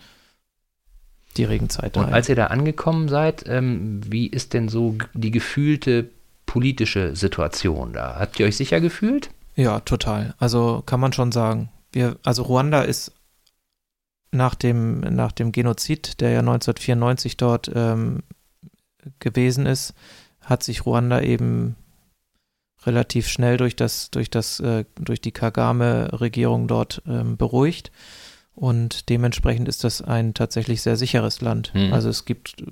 [1.37, 1.97] die Regenzeit.
[1.97, 2.15] Und da, ja.
[2.15, 6.11] als ihr da angekommen seid, ähm, wie ist denn so die gefühlte
[6.47, 8.17] politische Situation da?
[8.19, 9.31] Habt ihr euch sicher gefühlt?
[9.55, 10.35] Ja, total.
[10.39, 11.71] Also kann man schon sagen.
[11.93, 13.13] Wir, also Ruanda ist
[14.31, 18.23] nach dem, nach dem Genozid, der ja 1994 dort ähm,
[19.19, 19.95] gewesen ist,
[20.45, 21.77] hat sich Ruanda eben
[22.85, 27.93] relativ schnell durch das, durch das, äh, durch die Kagame-Regierung dort ähm, beruhigt.
[28.55, 31.73] Und dementsprechend ist das ein tatsächlich sehr sicheres Land.
[31.75, 31.93] Mhm.
[31.93, 32.63] Also es gibt,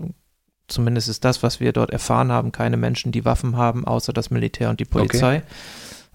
[0.68, 4.30] zumindest ist das, was wir dort erfahren haben, keine Menschen, die Waffen haben, außer das
[4.30, 5.42] Militär und die Polizei.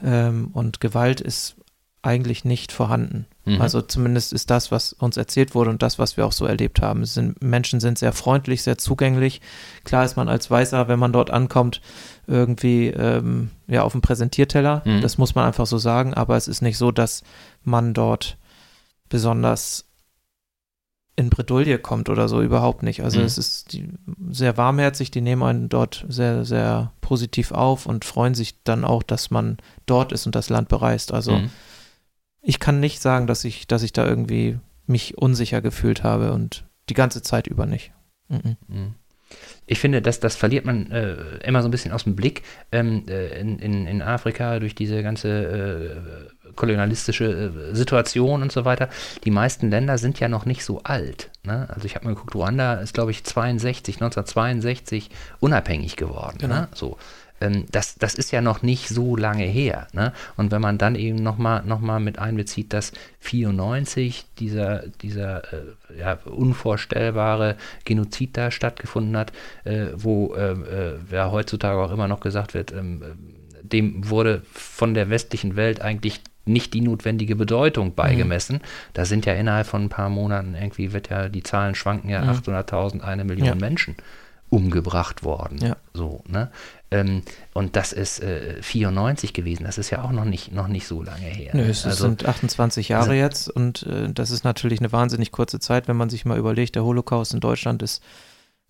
[0.04, 1.56] Ähm, und Gewalt ist
[2.06, 3.26] eigentlich nicht vorhanden.
[3.46, 3.62] Mhm.
[3.62, 6.82] Also zumindest ist das, was uns erzählt wurde und das, was wir auch so erlebt
[6.82, 7.06] haben.
[7.06, 9.42] Sind, Menschen sind sehr freundlich, sehr zugänglich.
[9.84, 11.82] Klar ist man als Weißer, wenn man dort ankommt,
[12.28, 14.82] irgendwie ähm, ja auf dem Präsentierteller.
[14.86, 15.02] Mhm.
[15.02, 16.14] Das muss man einfach so sagen.
[16.14, 17.24] Aber es ist nicht so, dass
[17.64, 18.38] man dort
[19.10, 19.86] besonders
[21.18, 23.02] in Bredouille kommt oder so, überhaupt nicht.
[23.04, 23.26] Also Mhm.
[23.26, 23.88] es ist die,
[24.32, 29.02] sehr warmherzig, die nehmen einen dort sehr, sehr positiv auf und freuen sich dann auch,
[29.02, 31.14] dass man dort ist und das Land bereist.
[31.14, 31.50] Also Mhm.
[32.46, 36.66] Ich kann nicht sagen, dass ich, dass ich da irgendwie mich unsicher gefühlt habe und
[36.90, 37.92] die ganze Zeit über nicht.
[38.30, 38.58] Mhm.
[38.68, 38.96] Mhm.
[39.66, 43.06] Ich finde, dass das verliert man äh, immer so ein bisschen aus dem Blick ähm,
[43.08, 47.26] äh, in, in, in Afrika durch diese ganze äh, kolonialistische
[47.72, 48.90] äh, Situation und so weiter.
[49.24, 51.32] Die meisten Länder sind ja noch nicht so alt.
[51.44, 51.68] Ne?
[51.70, 56.38] Also ich habe mal geguckt, Ruanda ist, glaube ich, 62, 1962 unabhängig geworden.
[56.40, 56.56] Genau.
[56.56, 56.68] Ne?
[56.76, 56.98] So.
[57.42, 59.88] Ähm, das, das ist ja noch nicht so lange her.
[59.94, 60.14] Ne?
[60.38, 66.00] Und wenn man dann eben nochmal noch mal mit einbezieht, dass 94 dieser, dieser äh,
[66.00, 69.32] ja, unvorstellbare Genozid da stattgefunden hat,
[69.64, 74.42] äh, wo äh, äh, ja heutzutage auch immer noch gesagt wird, ähm, äh, dem wurde
[74.54, 78.62] von der westlichen Welt eigentlich nicht die notwendige Bedeutung beigemessen.
[78.94, 82.22] Da sind ja innerhalb von ein paar Monaten irgendwie, wird ja, die Zahlen schwanken ja
[82.22, 82.30] Mhm.
[82.30, 83.56] 800.000, eine Million Ja.
[83.56, 83.96] Menschen
[84.50, 85.58] umgebracht worden.
[85.60, 85.76] Ja.
[85.94, 86.52] So, ne?
[86.92, 89.64] Ähm, und das ist äh, 94 gewesen.
[89.64, 91.52] Das ist ja auch noch nicht, noch nicht so lange her.
[91.54, 95.32] Nö, es also, sind 28 Jahre also- jetzt und äh, das ist natürlich eine wahnsinnig
[95.32, 98.04] kurze Zeit, wenn man sich mal überlegt, der Holocaust in Deutschland ist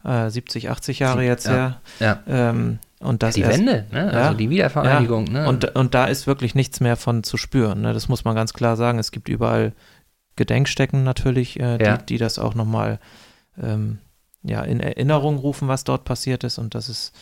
[0.04, 1.52] äh, 70, 80 Jahre Sie- jetzt ja.
[1.54, 1.82] her.
[2.00, 2.24] ja.
[2.28, 4.06] Ähm, und das die erst, Wende, ne?
[4.06, 4.34] also Ja.
[4.34, 5.26] die Wiedervereinigung.
[5.26, 5.48] Ne?
[5.48, 7.82] Und, und da ist wirklich nichts mehr von zu spüren.
[7.82, 7.94] Ne?
[7.94, 8.98] Das muss man ganz klar sagen.
[8.98, 9.74] Es gibt überall
[10.38, 13.00] Gedenkstätten natürlich, äh, die, die das auch nochmal
[13.62, 14.00] ähm,
[14.48, 16.58] ja, in Erinnerung rufen, was dort passiert ist.
[16.58, 17.14] Und das ist,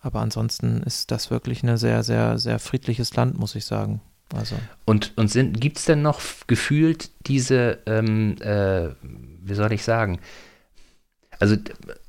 [0.00, 4.00] aber ansonsten ist das wirklich ein sehr, sehr, sehr friedliches Land, muss ich sagen.
[4.34, 10.20] Also, Und, und gibt es denn noch gefühlt diese, ähm, äh, wie soll ich sagen,
[11.40, 11.56] also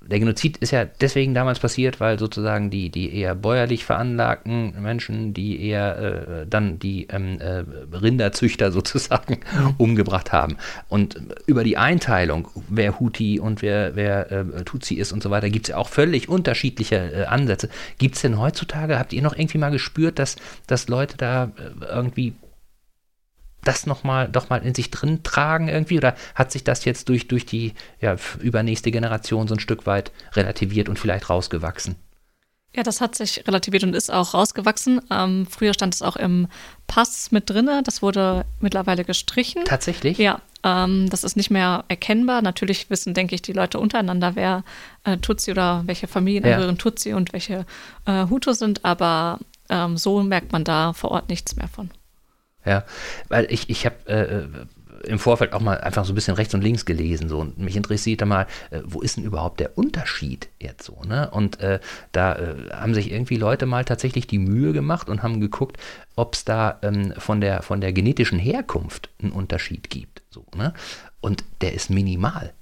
[0.02, 5.34] der Genozid ist ja deswegen damals passiert, weil sozusagen die, die eher bäuerlich veranlagten Menschen,
[5.34, 7.64] die eher äh, dann die ähm, äh,
[7.96, 9.40] Rinderzüchter sozusagen
[9.78, 10.58] umgebracht haben.
[10.90, 15.50] Und über die Einteilung, wer Huti und wer, wer äh, Tutsi ist und so weiter,
[15.50, 17.70] gibt es ja auch völlig unterschiedliche äh, Ansätze.
[17.98, 20.36] Gibt es denn heutzutage, habt ihr noch irgendwie mal gespürt, dass,
[20.68, 22.34] dass Leute da äh, irgendwie
[23.64, 25.98] das noch mal, doch mal in sich drin tragen irgendwie?
[25.98, 30.12] Oder hat sich das jetzt durch, durch die ja, übernächste Generation so ein Stück weit
[30.34, 31.96] relativiert und vielleicht rausgewachsen?
[32.74, 35.02] Ja, das hat sich relativiert und ist auch rausgewachsen.
[35.12, 36.48] Ähm, früher stand es auch im
[36.88, 37.82] Pass mit drinne.
[37.84, 39.66] Das wurde mittlerweile gestrichen.
[39.66, 40.18] Tatsächlich?
[40.18, 42.42] Ja, ähm, das ist nicht mehr erkennbar.
[42.42, 44.64] Natürlich wissen, denke ich, die Leute untereinander, wer
[45.04, 47.66] äh, Tutsi oder welche Familienangehörigen Tutsi und welche
[48.06, 51.90] äh, Hutu sind, aber ähm, so merkt man da vor Ort nichts mehr von.
[52.66, 52.84] Ja,
[53.30, 56.62] weil ich, ich habe äh, im Vorfeld auch mal einfach so ein bisschen rechts und
[56.62, 60.86] links gelesen so und mich interessierte mal, äh, wo ist denn überhaupt der Unterschied jetzt
[60.86, 61.30] so, ne?
[61.32, 61.80] Und äh,
[62.12, 65.78] da äh, haben sich irgendwie Leute mal tatsächlich die Mühe gemacht und haben geguckt,
[66.16, 70.74] ob es da ähm, von der von der genetischen Herkunft einen Unterschied gibt, so, ne?
[71.20, 72.54] Und der ist minimal.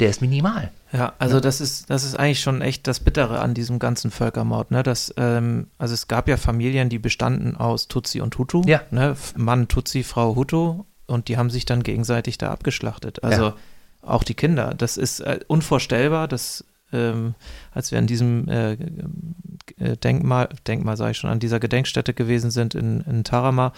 [0.00, 0.70] Der ist minimal.
[0.92, 4.70] Ja, also das ist, das ist eigentlich schon echt das Bittere an diesem ganzen Völkermord,
[4.70, 4.82] ne?
[4.82, 8.82] Das, ähm, also es gab ja Familien, die bestanden aus Tutsi und Hutu, Ja.
[8.90, 9.16] ne?
[9.36, 13.24] Mann Tutsi, Frau Hutu und die haben sich dann gegenseitig da abgeschlachtet.
[13.24, 13.54] Also Ja.
[14.02, 17.34] auch die Kinder, das ist äh, unvorstellbar, dass ähm,
[17.72, 18.72] als wir an diesem äh,
[19.78, 23.72] äh, Denkmal, Denkmal sage ich schon, an dieser Gedenkstätte gewesen sind in, in Tarama,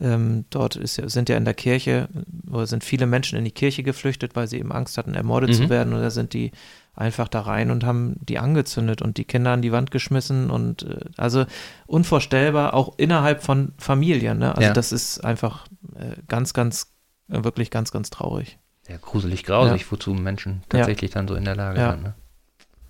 [0.00, 2.08] ähm, dort ist, ja- sind ja in der Kirche,
[2.50, 5.54] oder sind viele Menschen in die Kirche geflüchtet, weil sie eben Angst hatten, ermordet Mhm.
[5.54, 5.92] zu werden.
[5.94, 6.52] Und da sind die
[6.94, 10.82] einfach da rein und haben die angezündet und die Kinder an die Wand geschmissen und
[10.82, 11.46] äh, also
[11.86, 14.38] unvorstellbar, auch innerhalb von Familien.
[14.38, 14.50] Ne?
[14.54, 14.72] Also Ja.
[14.72, 16.92] das ist einfach äh, ganz, ganz,
[17.30, 18.58] äh, wirklich ganz, ganz traurig.
[18.88, 21.92] Ja, gruselig, grausig, wozu Menschen tatsächlich dann so in der Lage Ja.
[21.92, 22.02] sind.
[22.02, 22.14] Ne?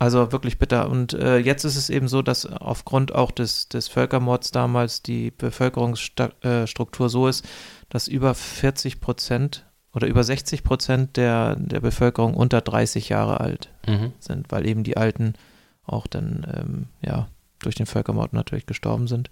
[0.01, 0.89] Also wirklich bitter.
[0.89, 5.31] Und äh, jetzt ist es eben so, dass aufgrund auch des, des Völkermords damals die
[5.31, 7.47] Bevölkerungsstruktur so ist,
[7.91, 13.69] dass über 40 Prozent oder über 60 Prozent der, der Bevölkerung unter 30 Jahre alt
[13.87, 14.13] Mhm.
[14.21, 15.35] sind, weil eben die Alten
[15.85, 19.29] auch dann ähm, ja durch den Völkermord natürlich gestorben sind.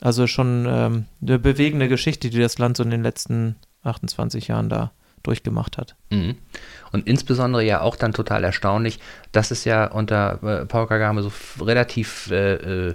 [0.00, 4.68] Also schon ähm, eine bewegende Geschichte, die das Land so in den letzten 28 Jahren
[4.70, 5.96] da durchgemacht hat.
[6.10, 6.36] Mhm.
[6.92, 8.98] Und insbesondere ja auch dann total erstaunlich,
[9.32, 11.30] dass es ja unter äh, Paul Kagame so
[11.64, 12.94] relativ äh, äh,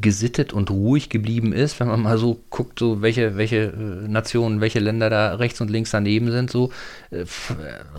[0.00, 4.60] gesittet und ruhig geblieben ist, wenn man mal so guckt, so welche, welche äh, Nationen,
[4.60, 6.72] welche Länder da rechts und links daneben sind, so
[7.10, 7.24] äh, äh,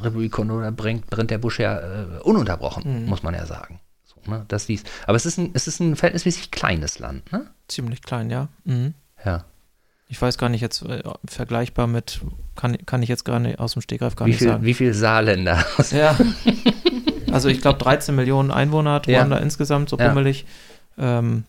[0.01, 3.09] Republik Kongo, da brennt, brennt der Busch ja äh, ununterbrochen, Mhm.
[3.09, 3.79] muss man ja sagen.
[4.03, 4.43] So, ne?
[4.49, 4.83] das dies.
[5.07, 7.45] Aber es ist, ein, es ist ein verhältnismäßig kleines Land, ne?
[7.67, 8.49] Ziemlich klein, ja.
[8.65, 8.93] Mhm.
[9.23, 9.45] Ja.
[10.11, 12.19] Ich weiß gar nicht jetzt äh, vergleichbar mit,
[12.55, 14.65] kann, kann ich jetzt gar nicht aus dem Stegreif gar Wie nicht viel, sagen.
[14.65, 15.63] wie viel Saarländer?
[15.91, 16.17] Ja.
[17.31, 19.19] Also ich glaube 13 Millionen Einwohner hat Ja.
[19.19, 20.07] Ruanda insgesamt, so Ja.
[20.09, 20.45] bummelig.
[20.97, 21.43] Ähm,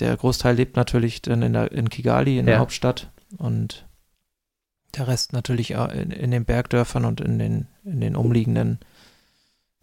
[0.00, 2.52] der Großteil lebt natürlich dann in, der, in Kigali, in Ja.
[2.54, 3.10] der Hauptstadt.
[3.38, 3.86] Und
[4.96, 8.80] der Rest natürlich äh, in, in den Bergdörfern und in den, in den umliegenden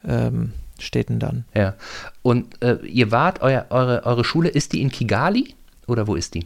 [0.03, 1.45] ähm, Städten dann.
[1.55, 1.75] Ja.
[2.23, 5.55] Und äh, ihr wart, euer, eure, eure Schule, ist die in Kigali?
[5.87, 6.45] Oder wo ist die?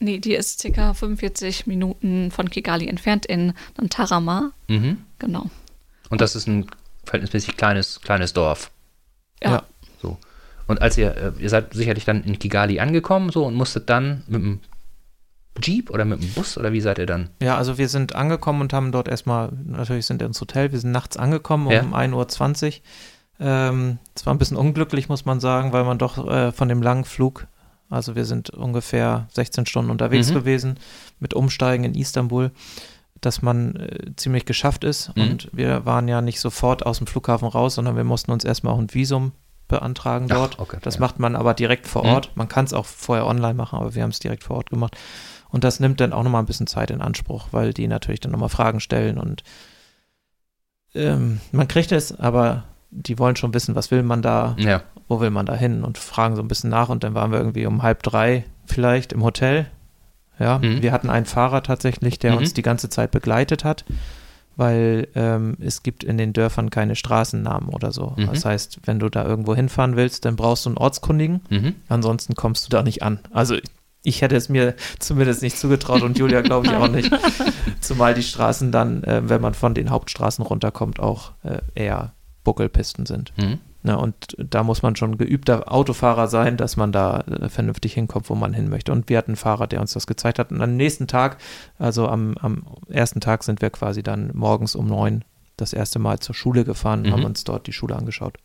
[0.00, 4.52] Nee, die ist circa 45 Minuten von Kigali entfernt in Ntarama.
[4.68, 4.98] Mhm.
[5.18, 5.46] Genau.
[6.10, 6.66] Und das ist ein
[7.04, 8.70] verhältnismäßig kleines, kleines Dorf.
[9.42, 9.50] Ja.
[9.50, 9.62] Ja.
[10.00, 10.16] So.
[10.66, 14.22] Und als ihr, äh, ihr seid sicherlich dann in Kigali angekommen, so und musstet dann
[14.28, 14.60] mit dem
[15.60, 17.30] Jeep oder mit dem Bus oder wie seid ihr dann?
[17.42, 20.78] Ja, also wir sind angekommen und haben dort erstmal, natürlich sind wir ins Hotel, wir
[20.78, 21.80] sind nachts angekommen um Ja.
[21.82, 22.72] 1.20 Uhr.
[23.40, 26.82] Ähm, es war ein bisschen unglücklich, muss man sagen, weil man doch äh, von dem
[26.82, 27.46] langen Flug,
[27.90, 30.34] also wir sind ungefähr 16 Stunden unterwegs Mhm.
[30.34, 30.78] gewesen
[31.20, 32.50] mit Umsteigen in Istanbul,
[33.20, 35.14] dass man äh, ziemlich geschafft ist.
[35.16, 35.22] Mhm.
[35.22, 38.74] Und wir waren ja nicht sofort aus dem Flughafen raus, sondern wir mussten uns erstmal
[38.74, 39.32] auch ein Visum
[39.66, 40.54] beantragen dort.
[40.56, 41.00] Ach, okay, Das ja.
[41.00, 42.10] macht man aber direkt vor Mhm.
[42.10, 42.30] Ort.
[42.36, 44.96] Man kann es auch vorher online machen, aber wir haben es direkt vor Ort gemacht.
[45.50, 48.32] Und das nimmt dann auch nochmal ein bisschen Zeit in Anspruch, weil die natürlich dann
[48.32, 49.42] nochmal Fragen stellen und
[50.94, 54.82] ähm, man kriegt es, aber die wollen schon wissen, was will man da, Ja.
[55.08, 57.38] wo will man da hin und fragen so ein bisschen nach und dann waren wir
[57.38, 59.66] irgendwie um halb drei vielleicht im Hotel.
[60.38, 60.82] Ja, Mhm.
[60.82, 62.38] wir hatten einen Fahrer tatsächlich, der Mhm.
[62.38, 63.84] uns die ganze Zeit begleitet hat,
[64.56, 68.14] weil ähm, es gibt in den Dörfern keine Straßennamen oder so.
[68.16, 68.26] Mhm.
[68.26, 71.74] Das heißt, wenn du da irgendwo hinfahren willst, dann brauchst du einen Ortskundigen, Mhm.
[71.88, 73.20] ansonsten kommst du da nicht an.
[73.32, 73.56] Also
[74.02, 77.10] ich hätte es mir zumindest nicht zugetraut und Julia glaube ich auch nicht.
[77.80, 82.12] Zumal die Straßen dann, äh, wenn man von den Hauptstraßen runterkommt, auch äh, eher
[82.48, 83.32] Buckelpisten sind.
[83.36, 83.58] Mhm.
[83.82, 88.30] Ja, und da muss man schon geübter Autofahrer sein, dass man da äh, vernünftig hinkommt,
[88.30, 88.90] wo man hin möchte.
[88.90, 90.50] Und wir hatten einen Fahrer, der uns das gezeigt hat.
[90.50, 91.36] Und am nächsten Tag,
[91.78, 95.24] also am, am ersten Tag, sind wir quasi dann morgens um neun
[95.58, 97.12] das erste Mal zur Schule gefahren und Mhm.
[97.12, 98.38] haben uns dort die Schule angeschaut.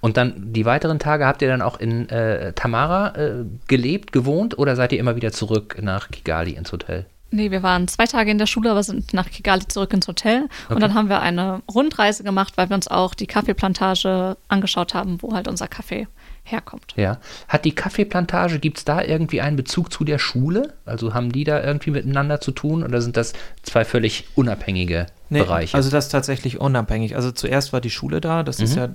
[0.00, 4.58] Und dann die weiteren Tage habt ihr dann auch in äh, Tamara äh, gelebt, gewohnt
[4.58, 7.06] oder seid ihr immer wieder zurück nach Kigali ins Hotel?
[7.34, 10.44] Nee, wir waren zwei Tage in der Schule, aber sind nach Kigali zurück ins Hotel.
[10.66, 10.74] Okay.
[10.74, 15.20] Und dann haben wir eine Rundreise gemacht, weil wir uns auch die Kaffeeplantage angeschaut haben,
[15.20, 16.06] wo halt unser Kaffee
[16.44, 16.92] herkommt.
[16.96, 17.18] Ja.
[17.48, 20.74] Hat die Kaffeeplantage, gibt es da irgendwie einen Bezug zu der Schule?
[20.84, 25.74] Also haben die da irgendwie miteinander zu tun oder sind das zwei völlig unabhängige Bereiche?
[25.74, 27.16] Also das ist tatsächlich unabhängig.
[27.16, 28.90] Also zuerst war die Schule da, das ist ja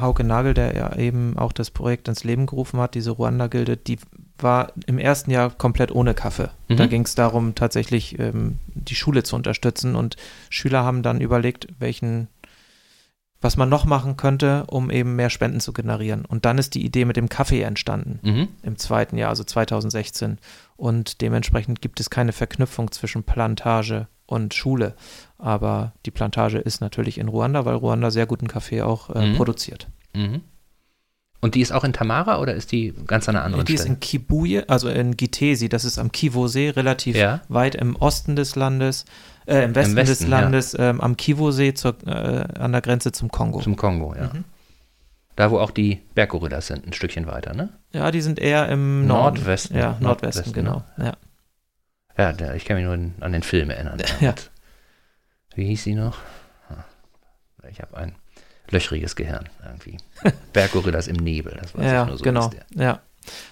[0.00, 3.98] Hauke Nagel, der ja eben auch das Projekt ins Leben gerufen hat, diese Ruanda-Gilde, die
[4.38, 6.50] war im ersten Jahr komplett ohne Kaffee.
[6.68, 6.76] Mhm.
[6.76, 10.16] Da ging es darum, tatsächlich ähm, die Schule zu unterstützen und
[10.50, 12.28] Schüler haben dann überlegt, welchen
[13.42, 16.24] was man noch machen könnte, um eben mehr Spenden zu generieren.
[16.24, 18.48] Und dann ist die Idee mit dem Kaffee entstanden mhm.
[18.62, 20.38] im zweiten Jahr, also 2016.
[20.76, 24.94] Und dementsprechend gibt es keine Verknüpfung zwischen Plantage und Schule.
[25.38, 29.36] Aber die Plantage ist natürlich in Ruanda, weil Ruanda sehr guten Kaffee auch äh, Mhm.
[29.36, 29.88] produziert.
[30.14, 30.40] Mhm.
[31.40, 33.80] Und die ist auch in Tamara oder ist die ganz an einer anderen die ist
[33.80, 33.94] Stelle?
[33.96, 37.40] in Kibuye, also in Gitesi, das ist am Kivu-See, relativ Ja.
[37.48, 39.04] weit im Osten des Landes,
[39.46, 43.30] äh, im Westen, Westen, des Landes, ähm, am Kivu-See zur, äh, an der Grenze zum
[43.30, 43.60] Kongo.
[43.60, 44.30] Zum Kongo, ja.
[44.32, 44.44] Mhm.
[45.36, 47.70] Da, wo auch die Berggorillas sind, ein Stückchen weiter, ne?
[47.92, 49.36] Ja, die sind eher im Norden.
[49.38, 49.76] Nordwesten.
[49.78, 50.84] Ja, Nordwesten, Nordwesten, genau.
[50.98, 51.12] Ja.
[52.18, 53.98] Ja, der, ich kann mich nur an- den Film erinnern.
[54.20, 54.34] Ja.
[55.54, 56.18] Wie hieß sie noch?
[56.68, 56.84] Ah,
[57.70, 58.14] Ich habe ein
[58.70, 59.96] löchriges Gehirn irgendwie.
[60.52, 62.24] Berggorillas im Nebel, das weiß Ja, ich nur so.
[62.24, 62.50] genau.
[62.74, 63.00] Ja.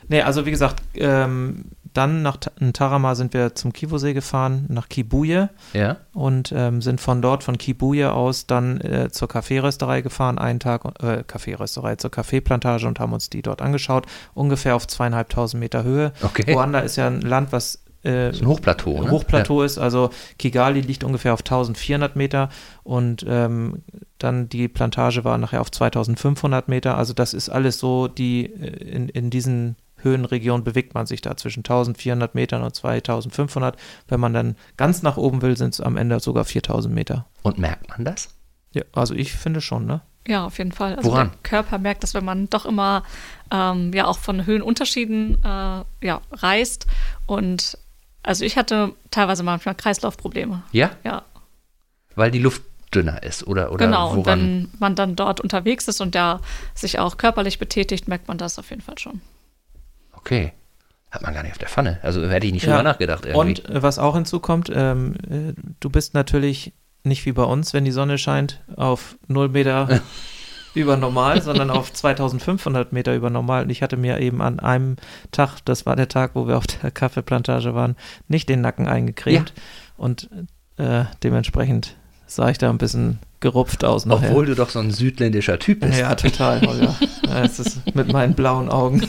[0.09, 2.37] Nee, also wie gesagt, ähm, dann nach
[2.73, 7.59] Tarama sind wir zum Kivu-See gefahren, nach Kibuye Ja, und ähm, sind von dort, von
[7.59, 13.13] Kibuye aus, dann äh, zur Kaffeerösterei gefahren, einen Tag, äh, Kaffeerösterei, zur Kaffeeplantage und haben
[13.13, 16.13] uns die dort angeschaut, ungefähr auf zweieinhalbtausend Meter Höhe.
[16.23, 16.53] okay.
[16.53, 19.11] Ruanda ist ja ein Land, was äh, Das ist ein Hochplateau, ne?
[19.11, 22.49] Hochplateau ist, also Kigali liegt ungefähr auf 1400 Meter
[22.83, 23.83] und ähm,
[24.19, 26.97] dann die Plantage war nachher auf 2500 Meter.
[26.97, 31.37] Also das ist alles so, die äh, in, in diesen Höhenregionen bewegt man sich da
[31.37, 33.77] zwischen 1400 Metern und 2500.
[34.09, 37.27] Wenn man dann ganz nach oben will, sind es am Ende sogar 4000 Meter.
[37.43, 38.35] Und merkt man das?
[38.73, 40.01] Ja, also ich finde schon, ne?
[40.29, 40.97] Ja, auf jeden Fall.
[40.97, 41.31] Also Woran?
[41.31, 43.05] der Körper merkt das, wenn man doch immer
[43.51, 46.87] ähm, ja auch von Höhenunterschieden äh, ja, reist.
[47.27, 47.79] Und
[48.23, 50.63] also ich hatte teilweise manchmal Kreislaufprobleme.
[50.73, 51.23] Ja, Ja,
[52.15, 52.63] weil die Luft
[52.95, 54.11] dünner ist oder, oder genau.
[54.11, 54.41] Und woran?
[54.41, 56.41] wenn man dann dort unterwegs ist und da
[56.75, 59.21] sich auch körperlich betätigt, merkt man das auf jeden Fall schon.
[60.21, 60.53] Okay.
[61.11, 61.99] Hat man gar nicht auf der Pfanne.
[62.03, 62.83] Also hätte ich nicht drüber Ja.
[62.85, 63.61] nachgedacht irgendwie.
[63.63, 67.85] Und äh, was auch hinzukommt, ähm, äh, du bist natürlich nicht wie bei uns, wenn
[67.85, 70.01] die Sonne scheint, auf 0 Meter
[70.75, 73.65] über normal, sondern auf 2500 Meter über normal.
[73.65, 74.97] Und ich hatte mir eben an einem
[75.33, 77.97] Tag, das war der Tag, wo wir auf der Kaffeeplantage waren,
[78.29, 79.53] nicht den Nacken eingecremt.
[79.97, 80.31] Und
[80.77, 84.31] äh, dementsprechend sah ich da ein bisschen gerupft aus nachher.
[84.31, 85.99] Obwohl du doch so ein südländischer Typ bist.
[85.99, 86.95] Ja, total, Holger.
[87.27, 89.09] Ja, es ist mit meinen blauen Augen.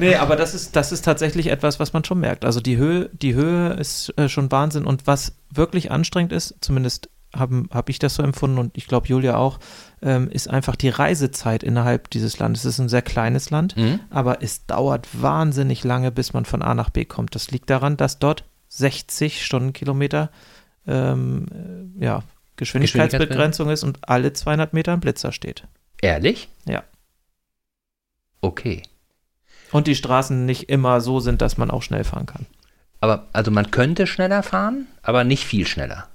[0.00, 2.44] Nee, aber das ist, das ist tatsächlich etwas, was man schon merkt.
[2.44, 4.84] Also die Höhe, die Höhe ist äh, schon Wahnsinn.
[4.84, 9.06] Und was wirklich anstrengend ist, zumindest habe hab ich das so empfunden und ich glaube
[9.08, 9.58] Julia auch,
[10.02, 12.64] ähm, ist einfach die Reisezeit innerhalb dieses Landes.
[12.64, 14.00] Es ist ein sehr kleines Land, Mhm.
[14.10, 17.34] aber es dauert wahnsinnig lange, bis man von A nach B kommt.
[17.34, 20.30] Das liegt daran, dass dort 60 Stundenkilometer
[20.90, 21.46] ähm,
[21.98, 22.22] äh, ja,
[22.56, 25.64] Geschwindigkeitsbegrenzung ist und alle 200 Meter ein Blitzer steht.
[26.02, 26.48] Ehrlich?
[26.66, 26.82] Ja.
[28.40, 28.82] Okay.
[29.72, 32.46] Und die Straßen nicht immer so sind, dass man auch schnell fahren kann.
[33.00, 36.06] Aber also man könnte schneller fahren, aber nicht viel schneller.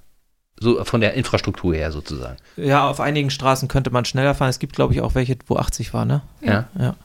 [0.59, 2.37] So von der Infrastruktur her sozusagen.
[2.55, 4.49] Ja, auf einigen Straßen könnte man schneller fahren.
[4.49, 6.21] Es gibt, glaube ich, auch welche, wo 80 war, ne?
[6.41, 6.67] Ja.
[6.79, 6.95] Ja.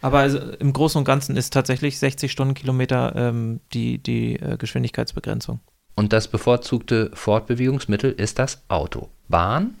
[0.00, 5.60] Aber also im Großen und Ganzen ist tatsächlich 60 Stundenkilometer ähm, die, die äh, Geschwindigkeitsbegrenzung.
[5.98, 9.08] Und das bevorzugte Fortbewegungsmittel ist das Auto.
[9.26, 9.74] Bahn?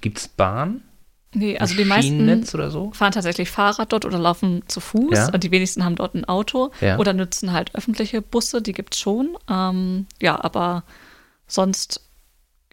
[0.00, 0.82] Gibt es Bahn?
[1.34, 2.92] Nee, also die meisten so?
[2.92, 5.12] fahren tatsächlich Fahrrad dort oder laufen zu Fuß.
[5.12, 5.30] Ja.
[5.32, 6.98] Die wenigsten haben dort ein Auto Ja.
[6.98, 9.36] oder nutzen halt öffentliche Busse, die gibt es schon.
[9.50, 10.84] Ähm, ja, aber
[11.48, 12.00] sonst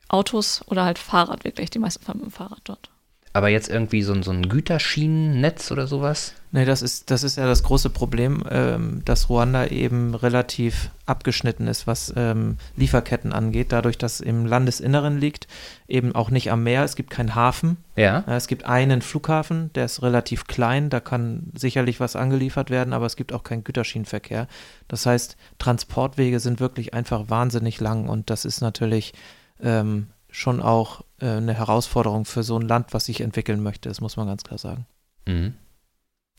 [0.08, 1.72] Autos oder halt Fahrrad wirklich.
[1.72, 2.92] Die meisten fahren mit dem Fahrrad dort.
[3.36, 6.34] Aber jetzt irgendwie so, ein- so ein Güterschienennetz oder sowas?
[6.52, 11.66] Nee, das ist, das ist ja das große Problem, ähm, dass Ruanda eben relativ abgeschnitten
[11.66, 15.48] ist, was ähm, Lieferketten angeht, dadurch, dass im Landesinneren liegt,
[15.88, 17.78] eben auch nicht am Meer, es gibt keinen Hafen.
[17.96, 18.20] Ja.
[18.28, 22.94] Äh, Es gibt einen Flughafen, der ist relativ klein, da kann sicherlich was angeliefert werden,
[22.94, 24.48] aber es gibt auch keinen Güterschienenverkehr.
[24.88, 29.14] Das heißt, Transportwege sind wirklich einfach wahnsinnig lang und das ist natürlich
[29.60, 34.02] ähm, schon auch äh, eine Herausforderung für so ein Land, was sich entwickeln möchte, das
[34.02, 34.86] muss man ganz klar sagen.
[35.26, 35.54] Mhm.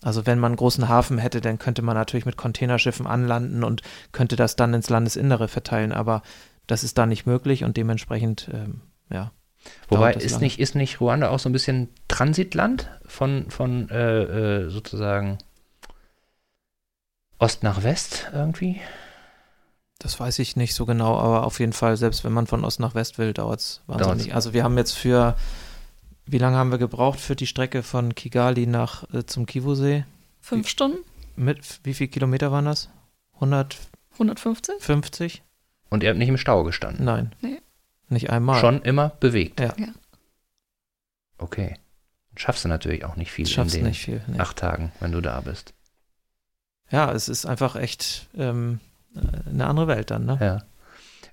[0.03, 3.81] Also wenn man einen großen Hafen hätte, dann könnte man natürlich mit Containerschiffen anlanden und
[4.13, 6.23] könnte das dann ins Landesinnere verteilen, aber
[6.67, 9.33] das ist da nicht möglich und dementsprechend, ähm, ja.
[9.89, 14.69] Wobei, ist nicht, ist nicht Ruanda auch so ein bisschen Transitland von, von äh, äh,
[14.69, 15.39] sozusagen
[17.39, 18.81] Ost nach West irgendwie?
[20.05, 22.79] Das weiß ich nicht so genau, aber auf jeden Fall, selbst wenn man von Ost
[22.79, 24.25] nach West will, dauert es wahnsinnig.
[24.25, 24.35] Dauert's.
[24.35, 25.35] Also wir haben jetzt für,
[26.27, 30.05] wie lange haben wir gebraucht für die Strecke von Kigali nach äh, zum Kivusee?
[30.43, 30.99] Fünf Stunden?
[31.37, 32.91] Mit wie viel Kilometer waren das?
[33.37, 33.89] 150?
[34.13, 35.43] 150?
[35.89, 37.03] Und ihr habt nicht im Stau gestanden?
[37.07, 37.33] Nein.
[37.41, 37.63] Nee.
[38.11, 38.61] Nicht einmal.
[38.61, 39.59] Schon immer bewegt?
[39.59, 39.73] Ja.
[39.79, 39.89] Ja.
[41.39, 41.79] Okay.
[42.37, 44.21] Schaffst du natürlich auch nicht viel Schaffst in den nicht viel.
[44.27, 44.39] Nee.
[44.39, 45.73] acht Tagen, wenn du da bist.
[46.91, 48.81] Ja, es ist einfach echt ähm,
[49.51, 50.39] eine andere Welt dann, ne?
[50.41, 50.59] Ja.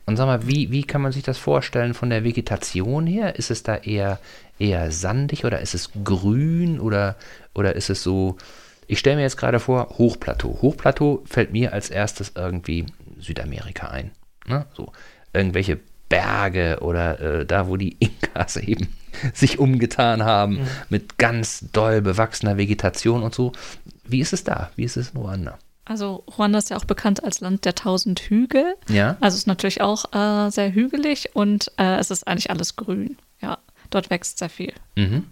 [0.05, 3.35] Und sag mal, wie, wie kann man sich das vorstellen von der Vegetation her?
[3.35, 4.19] Ist es da eher,
[4.57, 7.15] eher sandig oder ist es grün oder,
[7.53, 8.37] oder ist es so,
[8.87, 10.57] ich stelle mir jetzt gerade vor, Hochplateau.
[10.61, 12.87] Hochplateau fällt mir als erstes irgendwie
[13.19, 14.11] Südamerika ein.
[14.47, 14.65] Ne?
[14.73, 14.91] So,
[15.33, 18.87] irgendwelche Berge oder äh, da, wo die Inkas eben
[19.33, 20.67] sich umgetan haben Mhm.
[20.89, 23.51] mit ganz doll bewachsener Vegetation und so.
[24.03, 24.71] Wie ist es da?
[24.75, 25.57] Wie ist es in Ruanda?
[25.91, 28.75] Also Ruanda ist ja auch bekannt als Land der tausend Hügel.
[28.87, 29.17] Ja?
[29.19, 33.17] Also es ist natürlich auch äh, sehr hügelig und äh, es ist eigentlich alles grün.
[33.41, 33.57] Ja,
[33.89, 34.71] dort wächst sehr viel.
[34.95, 35.25] Mhm.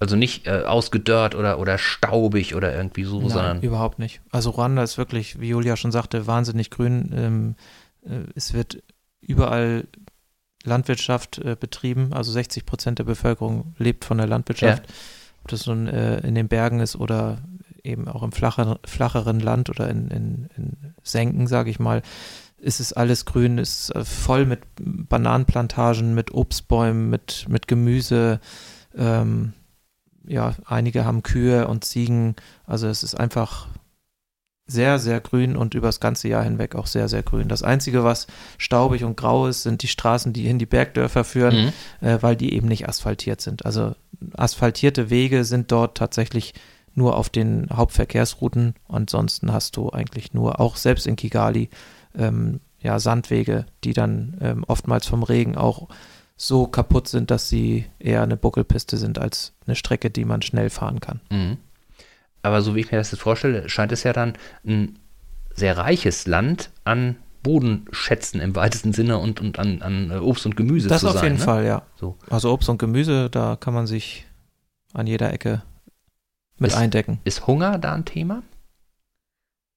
[0.00, 3.60] Also nicht äh, ausgedörrt oder, oder staubig oder irgendwie so, Nein, sondern.
[3.60, 4.22] überhaupt nicht.
[4.30, 7.12] Also Ruanda ist wirklich, wie Julia schon sagte, wahnsinnig grün.
[7.14, 7.54] Ähm,
[8.06, 8.82] äh, es wird
[9.20, 9.86] überall
[10.64, 12.14] Landwirtschaft äh, betrieben.
[12.14, 14.84] Also 60 Prozent der Bevölkerung lebt von der Landwirtschaft.
[15.42, 17.36] Ob das nun äh, in den Bergen ist oder
[17.84, 22.02] eben auch im flacher, flacheren Land oder in, in, in Senken, sage ich mal,
[22.58, 28.40] ist es alles grün, ist äh, voll mit Bananenplantagen, mit Obstbäumen, mit, mit Gemüse.
[28.96, 29.52] Ähm,
[30.26, 32.34] ja, einige haben Kühe und Ziegen.
[32.66, 33.68] Also es ist einfach
[34.66, 37.48] sehr, sehr grün und über das ganze Jahr hinweg auch sehr, sehr grün.
[37.48, 38.26] Das Einzige, was
[38.58, 42.06] staubig und grau ist, sind die Straßen, die in die Bergdörfer führen, Mhm.
[42.06, 43.64] äh, weil die eben nicht asphaltiert sind.
[43.64, 43.94] Also
[44.34, 46.52] asphaltierte Wege sind dort tatsächlich
[46.98, 48.74] nur auf den Hauptverkehrsrouten.
[48.88, 51.70] Ansonsten hast du eigentlich nur, auch selbst in Kigali,
[52.16, 55.88] ähm, ja, Sandwege, die dann ähm, oftmals vom Regen auch
[56.36, 60.70] so kaputt sind, dass sie eher eine Buckelpiste sind als eine Strecke, die man schnell
[60.70, 61.20] fahren kann.
[61.30, 61.56] Mhm.
[62.42, 64.34] Aber so wie ich mir das jetzt vorstelle, scheint es ja dann
[64.64, 64.98] ein
[65.54, 70.88] sehr reiches Land an Bodenschätzen im weitesten Sinne und, und an, an Obst und Gemüse
[70.88, 71.24] Das zu auf sein.
[71.24, 71.44] jeden ne?
[71.44, 71.82] Fall, ja.
[71.96, 72.16] So.
[72.30, 74.26] Also Obst und Gemüse, da kann man sich
[74.94, 75.62] an jeder Ecke
[76.58, 77.20] mit Ist- eindecken.
[77.24, 78.42] Ist Hunger da ein Thema?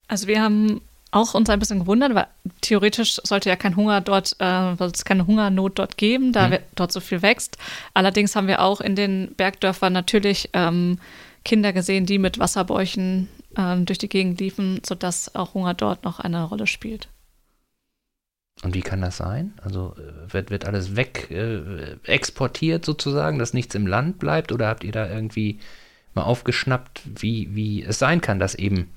[0.08, 2.28] Also wir haben auch uns ein bisschen gewundert, weil
[2.62, 6.62] theoretisch sollte ja kein Hunger dort, äh, soll es keine Hungernot dort geben, da wir,
[6.76, 7.58] dort so viel wächst.
[7.94, 11.00] Allerdings haben wir auch in den Bergdörfern natürlich ähm,
[11.44, 13.28] Kinder gesehen, die mit Wasserbäuchen
[13.58, 17.10] ähm, durch die Gegend liefen, sodass auch Hunger dort noch eine Rolle spielt.
[18.64, 19.54] Und wie kann das sein?
[19.64, 24.52] Also äh, wird, wird alles weg äh, exportiert sozusagen, dass nichts im Land bleibt?
[24.52, 25.60] Oder habt ihr da irgendwie
[26.14, 28.92] mal aufgeschnappt, wie, wie es sein kann, dass eben,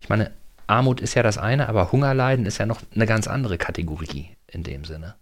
[0.00, 0.30] ich meine,
[0.66, 4.62] Armut ist ja das eine, aber Hungerleiden ist ja noch eine ganz andere Kategorie in
[4.62, 5.14] dem Sinne.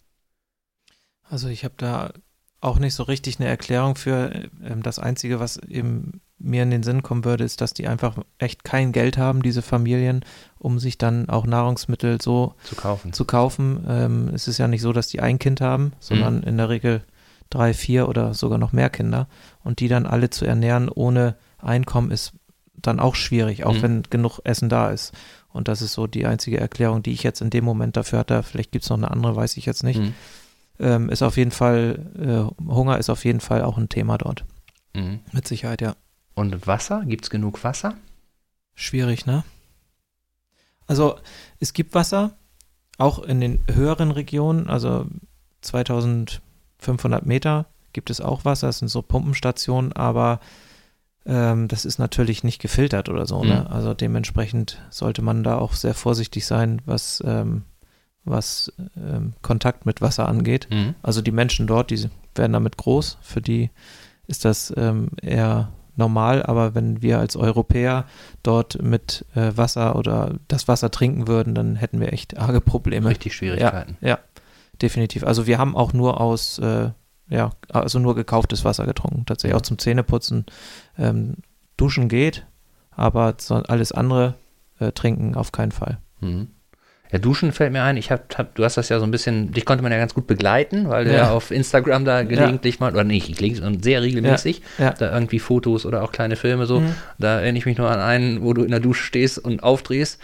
[1.31, 2.13] Also ich habe da
[2.61, 4.49] auch nicht so richtig eine Erklärung für.
[4.65, 8.17] Ähm, Das Einzige, was eben mir in den Sinn kommen würde, ist, dass die einfach
[8.39, 10.25] echt kein Geld haben, diese Familien,
[10.59, 13.13] um sich dann auch Nahrungsmittel so Zu kaufen.
[13.13, 13.85] zu kaufen.
[13.89, 17.03] Ähm, es ist ja nicht so, dass die ein Kind haben, sondern in der Regel
[17.51, 19.27] drei, vier oder sogar noch mehr Kinder.
[19.69, 22.33] Und die dann alle zu ernähren ohne Einkommen ist
[22.75, 23.83] dann auch schwierig, auch Mhm.
[23.83, 25.13] wenn genug Essen da ist.
[25.51, 28.43] Und das ist so die einzige Erklärung, die ich jetzt in dem Moment dafür hatte.
[28.43, 30.01] Vielleicht gibt es noch eine andere, weiß ich jetzt nicht.
[30.01, 30.15] Mhm.
[30.79, 34.47] Ähm, ist auf jeden Fall, äh, Hunger ist auf jeden Fall auch ein Thema dort.
[34.95, 35.21] Mhm.
[35.33, 35.97] Mit Sicherheit, ja.
[36.35, 37.03] Und Wasser?
[37.05, 37.95] Gibt es genug Wasser?
[38.75, 39.45] Schwierig, ne?
[40.87, 41.19] Also
[41.61, 42.31] es gibt Wasser,
[42.97, 45.05] auch in den höheren Regionen, also
[45.61, 50.41] 2500 Meter gibt es auch Wasser, das sind so Pumpenstationen, aber
[51.27, 53.67] ähm, das ist natürlich nicht gefiltert oder so, ne?
[53.69, 53.73] Mhm.
[53.73, 57.63] Also dementsprechend sollte man da auch sehr vorsichtig sein, was, ähm,
[58.25, 60.69] was ähm, Kontakt mit Wasser angeht.
[60.71, 60.95] Mhm.
[61.03, 63.19] Also die Menschen dort, die werden damit groß.
[63.21, 63.71] Für die
[64.27, 66.43] ist das ähm, eher normal.
[66.45, 68.07] Aber wenn wir als Europäer
[68.43, 73.11] dort mit äh, Wasser oder das Wasser trinken würden, dann hätten wir echt arge Probleme.
[73.11, 73.99] Richtig Schwierigkeiten.
[74.01, 74.19] Ja,
[74.81, 75.25] definitiv.
[75.25, 76.91] Also wir haben auch nur aus, äh,
[77.29, 79.25] ja, also nur gekauftes Wasser getrunken.
[79.27, 80.47] Tatsächlich auch zum Zähneputzen.
[80.99, 81.35] Ähm,
[81.77, 82.45] duschen geht,
[82.91, 83.37] aber
[83.69, 84.35] alles andere
[84.81, 85.99] äh, trinken auf keinen Fall.
[86.21, 86.49] Mhm.
[87.11, 87.97] Ja, Duschen fällt mir ein.
[87.97, 90.13] Ich hab, hab, du hast das ja so ein bisschen, dich konnte man ja ganz
[90.13, 91.31] gut begleiten, weil du ja, Ja.
[91.31, 94.91] auf Instagram da gelegentlich mal, oder nicht, gelegentlich, sondern sehr regelmäßig, Ja.
[94.93, 96.81] da irgendwie Fotos oder auch kleine Filme so.
[96.81, 96.95] Mhm.
[97.19, 100.21] Da erinnere ich mich nur an einen, wo du in der Dusche stehst und aufdrehst,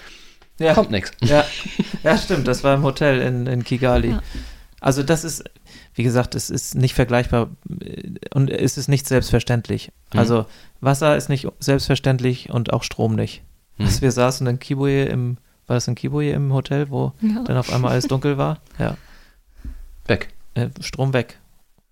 [0.59, 0.75] Ja.
[0.75, 1.13] kommt nichts.
[1.23, 1.45] Ja,
[2.03, 2.47] ja, stimmt.
[2.49, 4.11] Das war im Hotel in, in Kigali.
[4.11, 4.23] Ja.
[4.81, 5.45] Also das ist,
[5.95, 9.92] wie gesagt, es ist nicht vergleichbar äh, und es ist nicht selbstverständlich.
[10.12, 10.18] Mhm.
[10.20, 10.47] Also
[10.80, 13.42] Wasser ist nicht selbstverständlich und auch Strom nicht.
[13.78, 13.86] Mhm.
[13.86, 17.42] Also wir saßen in Kibuye im, war das in Kibuye im Hotel, wo Ja.
[17.45, 18.61] dann auf einmal alles dunkel war?
[18.78, 18.97] Ja,
[20.07, 20.28] Weg.
[20.55, 21.38] äh, Strom weg.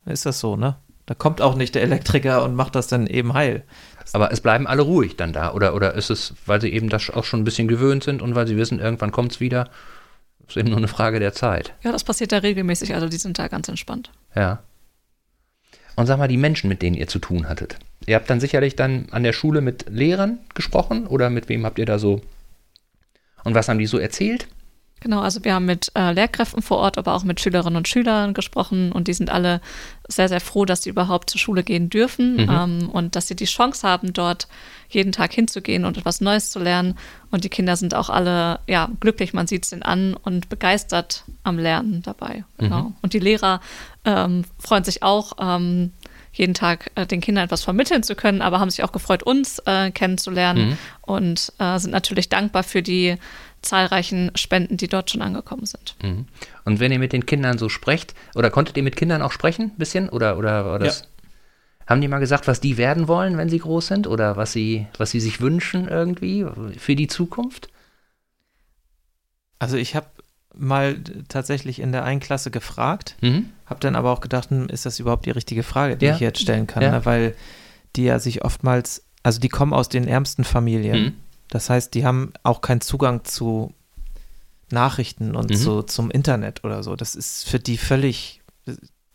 [0.05, 0.77] Ist das so, ne?
[1.07, 3.65] Da kommt auch nicht der Elektriker und macht das dann eben heil.
[4.13, 5.53] Aber es bleiben alle ruhig dann da.
[5.53, 8.35] Oder, oder ist es, weil sie eben das auch schon ein bisschen gewöhnt sind und
[8.35, 9.69] weil sie wissen, irgendwann kommt es wieder.
[10.53, 11.73] Ist eben nur eine Frage der Zeit.
[11.83, 14.11] ja, das passiert da regelmäßig, also die sind da ganz entspannt.
[14.35, 14.63] Ja.
[15.97, 17.79] Und sag mal, die Menschen, mit denen ihr zu tun hattet.
[18.05, 21.79] Ihr habt dann sicherlich dann an der Schule mit Lehrern gesprochen oder mit wem habt
[21.79, 22.21] ihr da so.
[23.45, 24.47] Und was haben die so erzählt?
[25.03, 28.35] Genau, also wir haben mit äh, Lehrkräften vor Ort, aber auch mit Schülerinnen und Schülern
[28.35, 29.61] gesprochen und die sind alle
[30.09, 32.49] sehr, sehr froh, dass sie überhaupt zur Schule gehen dürfen Mhm.
[32.51, 34.47] ähm, und dass sie die Chance haben, dort
[34.89, 36.95] jeden Tag hinzugehen und etwas Neues zu lernen.
[37.33, 41.25] Und die Kinder sind auch alle ja, glücklich, man sieht es ihnen an und begeistert
[41.43, 42.45] am Lernen dabei.
[42.59, 42.83] Genau.
[42.85, 42.95] Mhm.
[43.03, 43.61] Und die Lehrer
[44.05, 45.93] ähm, freuen sich auch, ähm,
[46.35, 49.59] jeden Tag äh, den Kindern etwas vermitteln zu können, aber haben sich auch gefreut, uns
[49.67, 50.79] äh, kennenzulernen Mhm.
[51.03, 53.17] und äh, sind natürlich dankbar für die
[53.63, 55.97] zahlreichen Spenden, die dort schon angekommen sind.
[56.03, 56.27] Mhm.
[56.65, 59.71] Und wenn ihr mit den Kindern so sprecht, oder konntet ihr mit Kindern auch sprechen,
[59.75, 60.09] ein bisschen?
[60.09, 61.09] Oder, oder war das.
[61.87, 64.07] Haben die mal gesagt, was die werden wollen, wenn sie groß sind?
[64.07, 66.47] Oder was sie, was sie sich wünschen irgendwie
[66.79, 67.69] für die Zukunft?
[69.59, 70.07] Also ich habe
[70.55, 70.99] mal
[71.29, 73.51] tatsächlich in der einen Klasse gefragt, Mhm.
[73.67, 76.15] Hab dann aber auch gedacht, hm, ist das überhaupt die richtige Frage, die Ja.
[76.15, 76.83] ich jetzt stellen kann?
[76.83, 76.91] Ja.
[76.93, 77.07] Ne?
[77.07, 77.35] Weil
[77.97, 81.03] die ja sich oftmals, also die kommen aus den ärmsten Familien.
[81.03, 81.13] Mhm.
[81.53, 83.75] Das heißt, die haben auch keinen Zugang zu
[84.71, 85.55] Nachrichten und Mhm.
[85.55, 86.97] zu, zum Internet oder so.
[86.97, 88.41] Das ist für die völlig,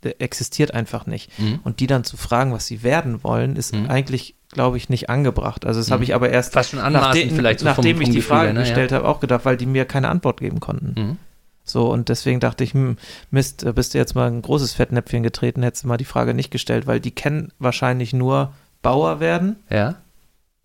[0.03, 1.31] äh, existiert einfach nicht.
[1.39, 1.59] Mhm.
[1.63, 3.87] Und die dann zu fragen, was sie werden wollen, ist Mhm.
[3.89, 5.65] eigentlich, glaube ich, nicht angebracht.
[5.65, 6.03] Also das habe Mhm.
[6.03, 8.53] ich aber erst, Fast schon nachdem, vielleicht so nachdem vom ich die Gefühl Frage her,
[8.53, 8.59] ne?
[8.59, 10.93] gestellt habe, auch gedacht, weil die mir keine Antwort geben konnten.
[11.01, 11.17] Mhm.
[11.63, 12.97] So, und deswegen dachte ich, hm,
[13.31, 16.35] Mist, äh, bist du jetzt mal ein großes Fettnäpfchen getreten, hättest du mal die Frage
[16.35, 19.95] nicht gestellt, weil die kennen wahrscheinlich nur Bauer werden Ja,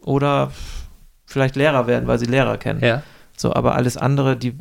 [0.04, 0.52] oder
[1.32, 2.80] vielleicht Lehrer werden, weil sie Lehrer kennen.
[2.84, 3.02] ja.
[3.36, 4.56] So, aber alles andere, die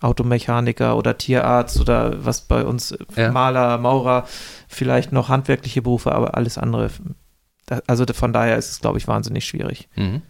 [0.00, 3.30] Automechaniker oder Tierarzt oder was bei uns, äh, Ja.
[3.32, 4.24] Maler, Maurer,
[4.68, 6.90] vielleicht noch handwerkliche Berufe, aber alles andere.
[7.86, 9.88] Also von daher ist es, glaube ich, wahnsinnig schwierig.
[9.96, 10.22] Mhm.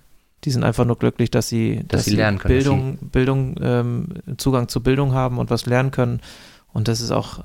[0.44, 4.08] Die sind einfach nur glücklich, dass sie, Dass sie lernen können, dass Bildung, Bildung, ähm,
[4.36, 6.20] Zugang zu Bildung haben und was lernen können.
[6.72, 7.40] Und das ist auch,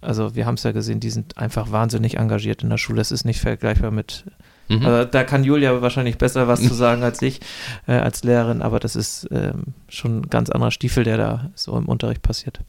[0.00, 2.98] also wir haben es ja gesehen, die sind einfach wahnsinnig engagiert in der Schule.
[2.98, 4.24] Das ist nicht vergleichbar mit
[4.68, 4.86] Mhm.
[4.86, 7.40] Also da kann Julia wahrscheinlich besser was zu sagen als ich,
[7.86, 11.76] äh, als Lehrerin, aber das ist ähm, schon ein ganz anderer Stiefel, der da so
[11.76, 12.60] im Unterricht passiert.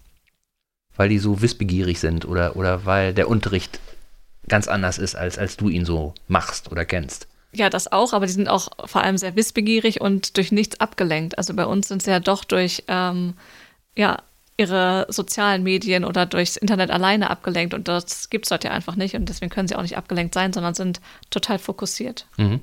[0.95, 3.79] Weil die so wissbegierig sind oder, oder weil der Unterricht
[4.47, 7.27] ganz anders ist, als, als du ihn so machst oder kennst.
[7.53, 11.37] Ja, das auch, aber die sind auch vor allem sehr wissbegierig und durch nichts abgelenkt.
[11.37, 13.33] Also bei uns sind sie ja doch durch ähm,
[13.97, 14.21] ja,
[14.57, 18.95] ihre sozialen Medien oder durchs Internet alleine abgelenkt und das gibt es dort ja einfach
[18.95, 22.25] nicht und deswegen können sie auch nicht abgelenkt sein, sondern sind total fokussiert.
[22.37, 22.61] Mhm.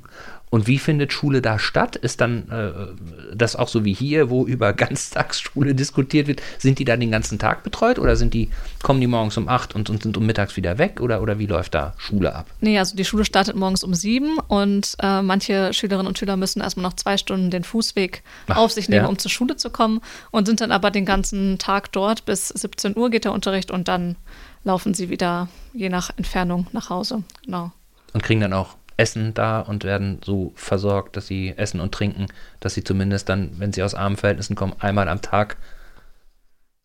[0.53, 1.97] Und wie findet Schule da statt?
[1.97, 6.43] Ist dann äh, das auch so wie hier, wo über Ganztagsschule diskutiert wird?
[6.59, 8.51] Sind die da den ganzen Tag betreut oder sind die,
[8.83, 11.01] kommen die morgens um acht und, und sind um mittags wieder weg?
[11.01, 12.51] Oder, oder wie läuft da Schule ab?
[12.61, 16.61] Nee, also die Schule startet morgens um sieben und äh, manche Schülerinnen und Schüler müssen
[16.61, 19.09] erstmal noch zwei Stunden den Fußweg Ach, auf sich nehmen, ja.
[19.09, 22.27] um zur Schule zu kommen und sind dann aber den ganzen Tag dort.
[22.27, 24.17] Bis 17 Uhr geht der Unterricht und dann
[24.65, 27.23] laufen sie wieder je nach Entfernung nach Hause.
[27.43, 27.73] Genau.
[28.13, 32.26] Und kriegen dann auch Essen da und werden so versorgt, dass sie essen und trinken,
[32.61, 35.57] dass sie zumindest dann, wenn sie aus armen Verhältnissen kommen, einmal am Tag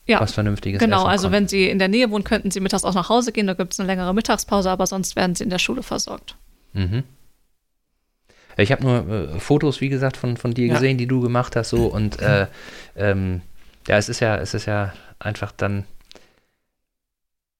[0.05, 0.97] Ja, was Vernünftiges genau.
[0.99, 1.33] essen Also konnten.
[1.35, 3.47] wenn sie in der Nähe wohnen, könnten sie mittags auch nach Hause gehen.
[3.47, 6.35] Da gibt es eine längere Mittagspause, aber sonst werden sie in der Schule versorgt.
[6.73, 7.03] Mhm.
[8.59, 10.73] Ich habe nur äh, Fotos, wie gesagt, von, von dir Ja.
[10.73, 12.47] gesehen, die du gemacht hast, so und äh,
[12.95, 13.41] ähm,
[13.87, 15.85] ja, es ist ja, es ist ja einfach dann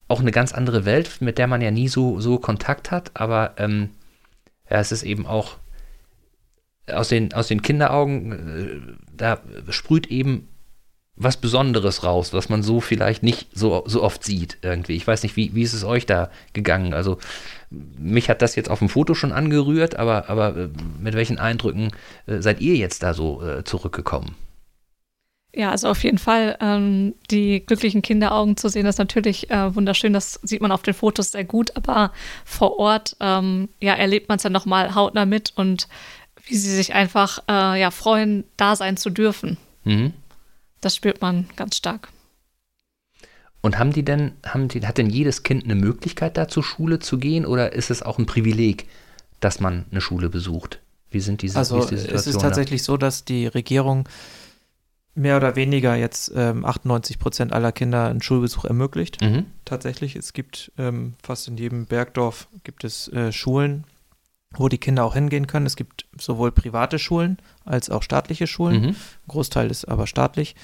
[0.08, 3.52] auch eine ganz andere Welt, mit der man ja nie so, so Kontakt hat, aber
[3.58, 3.90] ähm,
[4.70, 5.56] ja, es ist eben auch
[6.86, 9.40] aus den, aus den Kinderaugen, äh, da
[9.70, 10.48] sprüht eben
[11.20, 14.94] was Besonderes raus, was man so vielleicht nicht so, so oft sieht irgendwie.
[14.94, 16.94] Ich weiß nicht, wie, wie ist es euch da gegangen?
[16.94, 17.18] Also
[17.70, 20.68] mich hat das jetzt auf dem Foto schon angerührt, aber, aber äh,
[21.00, 21.90] mit welchen Eindrücken
[22.26, 24.36] äh, seid ihr jetzt da so zurückgekommen?
[25.54, 30.12] Ja, also auf jeden Fall ähm, die glücklichen Kinderaugen zu sehen, ist natürlich äh, wunderschön.
[30.12, 32.12] Das sieht man auf den Fotos sehr gut, aber
[32.44, 35.88] vor Ort ähm, ja, erlebt man es ja nochmal hautnah mit und
[36.46, 39.56] wie sie sich einfach äh, ja, freuen, da sein zu dürfen.
[39.84, 40.12] Mhm.
[40.80, 42.10] Das spürt man ganz stark.
[43.60, 47.00] Und haben die denn, haben die, hat denn jedes Kind eine Möglichkeit, da zur Schule
[47.00, 48.86] zu gehen oder ist es auch ein Privileg,
[49.40, 50.78] dass man eine Schule besucht?
[51.10, 54.08] Wie sind diese, wie Also ist die es Situation ist tatsächlich so, dass die Regierung
[55.18, 59.20] mehr oder weniger jetzt ähm, 98 Prozent aller Kinder einen Schulbesuch ermöglicht.
[59.20, 59.46] Mhm.
[59.64, 63.84] Tatsächlich, es gibt ähm, fast in jedem Bergdorf gibt es äh, Schulen,
[64.54, 65.66] wo die Kinder auch hingehen können.
[65.66, 68.80] Es gibt sowohl private Schulen als auch staatliche Schulen.
[68.80, 68.88] Mhm.
[68.88, 68.96] Ein
[69.28, 70.54] Großteil ist aber staatlich.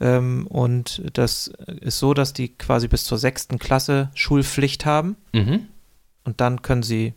[0.00, 1.48] Ähm, und das
[1.80, 5.16] ist so, dass die quasi bis zur sechsten Klasse Schulpflicht haben.
[5.32, 5.66] Mhm.
[6.24, 7.14] Und dann können sie,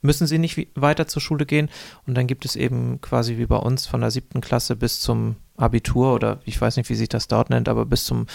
[0.00, 1.68] müssen sie nicht weiter zur Schule gehen.
[2.06, 5.36] Und dann gibt es eben quasi wie bei uns von der siebten Klasse bis zum
[5.56, 8.26] Abitur oder ich weiß nicht, wie sich das dort nennt, aber bis zum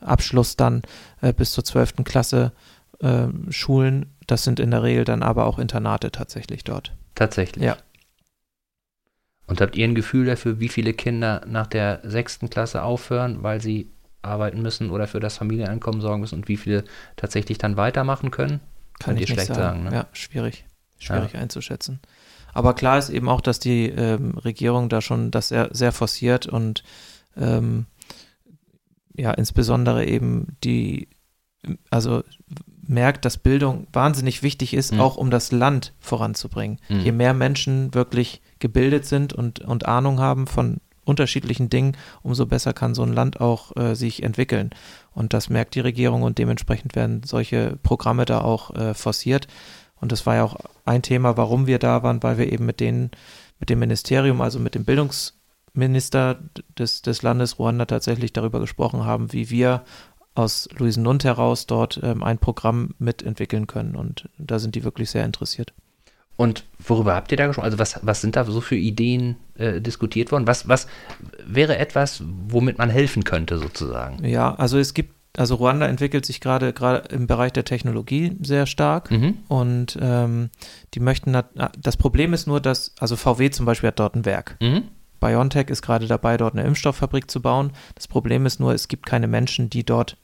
[0.00, 0.82] Abschluss dann
[1.20, 2.52] äh, bis zur zwölften Klasse
[3.00, 4.14] äh, Schulen.
[4.26, 6.92] Das sind in der Regel dann aber auch Internate tatsächlich dort.
[7.14, 7.64] Tatsächlich.
[7.64, 7.76] Ja.
[9.46, 13.60] Und habt ihr ein Gefühl dafür, wie viele Kinder nach der sechsten Klasse aufhören, weil
[13.60, 13.90] sie
[14.22, 16.84] arbeiten müssen oder für das Familieneinkommen sorgen müssen und wie viele
[17.16, 18.60] tatsächlich dann weitermachen können?
[18.98, 19.60] Kann Könnt ich schlecht sagen.
[19.60, 19.92] sagen, ne?
[19.92, 20.64] Ja, schwierig.
[20.98, 22.00] Schwierig einzuschätzen.
[22.54, 26.46] Aber klar ist eben auch, dass die ähm, Regierung da schon das sehr, sehr forciert
[26.46, 26.82] und
[27.36, 27.86] ähm,
[29.16, 31.08] ja, insbesondere eben die,
[31.90, 32.22] also
[32.86, 35.00] merkt, dass Bildung wahnsinnig wichtig ist, Mhm.
[35.00, 36.78] auch um das Land voranzubringen.
[36.88, 37.00] Mhm.
[37.00, 42.72] Je mehr Menschen wirklich gebildet sind und, und Ahnung haben von unterschiedlichen Dingen, umso besser
[42.72, 44.70] kann so ein Land auch äh, sich entwickeln.
[45.12, 49.46] Und das merkt die Regierung und dementsprechend werden solche Programme da auch äh, forciert.
[50.04, 52.78] Und das war ja auch ein Thema, warum wir da waren, weil wir eben mit
[52.78, 53.10] denen,
[53.58, 56.40] mit dem Ministerium, also mit dem Bildungsminister
[56.78, 59.82] des, des Landes Ruanda tatsächlich darüber gesprochen haben, wie wir
[60.34, 63.96] aus Luisenlund heraus dort ähm, ein Programm mitentwickeln können.
[63.96, 65.72] Und da sind die wirklich sehr interessiert.
[66.36, 67.64] Und worüber habt ihr da gesprochen?
[67.64, 70.46] Also was, was sind da so für Ideen äh, diskutiert worden?
[70.46, 70.86] Was, was
[71.46, 74.22] wäre etwas, womit man helfen könnte sozusagen?
[74.22, 78.66] Ja, also es gibt, also Ruanda entwickelt sich gerade gerade im Bereich der Technologie sehr
[78.66, 79.38] stark Mhm.
[79.48, 80.50] und ähm,
[80.94, 81.36] die möchten,
[81.78, 84.56] das Problem ist nur, dass, also VW zum Beispiel hat dort ein Werk.
[84.60, 84.84] Mhm.
[85.20, 87.72] BioNTech ist gerade dabei, dort eine Impfstofffabrik zu bauen.
[87.94, 90.18] Das Problem ist nur, es gibt keine Menschen, die dort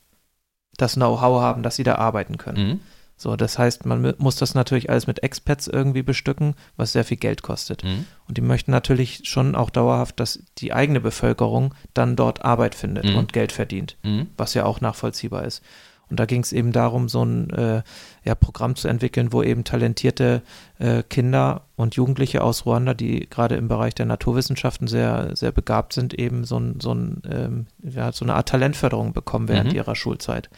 [0.77, 2.69] das Know-how haben, dass sie da arbeiten können.
[2.69, 2.81] Mhm.
[3.23, 7.05] So, das heißt, man mu- muss das natürlich alles mit Expats irgendwie bestücken, was sehr
[7.05, 7.85] viel Geld kostet.
[7.85, 8.07] Mhm.
[8.27, 13.05] Und die möchten natürlich schon auch dauerhaft, dass die eigene Bevölkerung dann dort Arbeit findet
[13.05, 13.17] Mhm.
[13.17, 14.29] und Geld verdient, Mhm.
[14.39, 15.63] was ja auch nachvollziehbar ist.
[16.09, 17.83] Und da ging es eben darum, so ein äh,
[18.25, 20.41] ja, Programm zu entwickeln, wo eben talentierte
[20.79, 25.93] äh, Kinder und Jugendliche aus Ruanda, die gerade im Bereich der Naturwissenschaften sehr, sehr begabt
[25.93, 29.77] sind, eben so, ein, so, ein, ähm, ja, so eine Art Talentförderung bekommen während Mhm.
[29.77, 30.49] ihrer Schulzeit.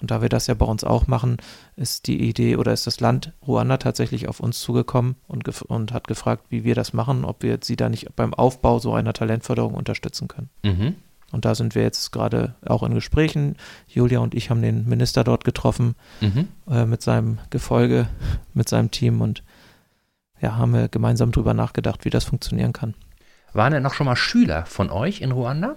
[0.00, 1.36] Und da wir das ja bei uns auch machen,
[1.76, 6.08] ist die Idee oder ist das Land Ruanda tatsächlich auf uns zugekommen und, und hat
[6.08, 9.74] gefragt, wie wir das machen, ob wir sie da nicht beim Aufbau so einer Talentförderung
[9.74, 10.48] unterstützen können.
[10.64, 10.94] Mhm.
[11.32, 13.56] Und da sind wir jetzt gerade auch in Gesprächen.
[13.86, 16.48] Julia und ich haben den Minister dort getroffen Mhm.
[16.68, 18.08] äh, mit seinem Gefolge,
[18.54, 19.42] mit seinem Team und
[20.40, 22.94] ja, haben wir gemeinsam drüber nachgedacht, wie das funktionieren kann.
[23.52, 25.76] Waren denn noch schon mal Schüler von euch in Ruanda?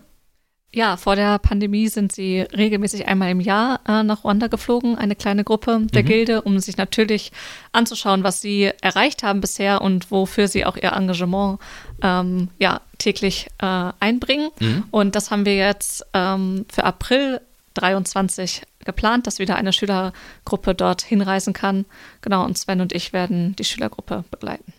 [0.75, 5.15] Ja, vor der Pandemie sind sie regelmäßig einmal im Jahr äh, nach Ruanda geflogen, eine
[5.15, 6.07] kleine Gruppe der Mhm.
[6.07, 7.31] Gilde, um sich natürlich
[7.73, 11.59] anzuschauen, was sie erreicht haben bisher und wofür sie auch ihr Engagement
[12.01, 14.49] ähm, ja, täglich äh, einbringen.
[14.59, 14.85] Mhm.
[14.89, 17.39] Und das haben wir jetzt ähm, für April
[17.75, 21.85] 23 geplant, dass wieder eine Schülergruppe dort hinreisen kann.
[22.21, 24.73] Genau, und Sven und ich werden die Schülergruppe begleiten.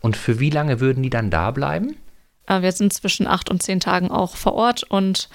[0.00, 1.96] Und für wie lange würden die dann da bleiben?
[2.48, 5.28] Äh, Wir sind zwischen acht und zehn Tagen auch vor Ort und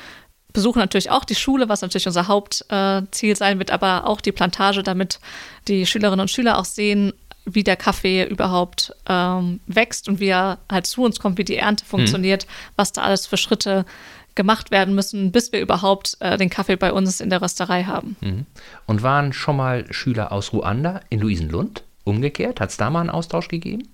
[0.52, 4.84] besuchen natürlich auch die Schule, was natürlich unser Hauptziel sein wird, aber auch die Plantage,
[4.84, 5.20] damit
[5.68, 7.12] die Schülerinnen und Schüler auch sehen,
[7.46, 11.58] wie der Kaffee überhaupt ähm, wächst und wie er halt zu uns kommt, wie die
[11.58, 13.86] Ernte funktioniert, was da alles für Schritte
[14.36, 18.16] gemacht werden müssen, bis wir überhaupt äh, den Kaffee bei uns in der Rösterei haben.
[18.22, 18.46] Mhm.
[18.86, 21.84] Und waren schon mal Schüler aus Ruanda in Luisenlund?
[22.04, 22.60] Umgekehrt?
[22.60, 23.93] Hat es da mal einen Austausch gegeben?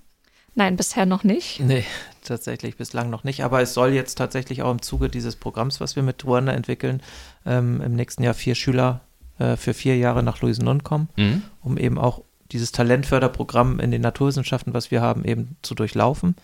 [0.54, 1.60] Nein, bisher noch nicht.
[1.60, 1.84] Nee,
[2.24, 3.44] tatsächlich bislang noch nicht.
[3.44, 7.02] Aber es soll jetzt tatsächlich auch im Zuge dieses Programms, was wir mit Ruanda entwickeln,
[7.46, 9.00] ähm, im nächsten Jahr vier Schüler
[9.38, 11.42] äh, für vier Jahre nach Luisenlund kommen, Mhm.
[11.62, 12.22] um eben auch
[12.52, 16.34] dieses Talentförderprogramm in den Naturwissenschaften, was wir haben, eben zu durchlaufen.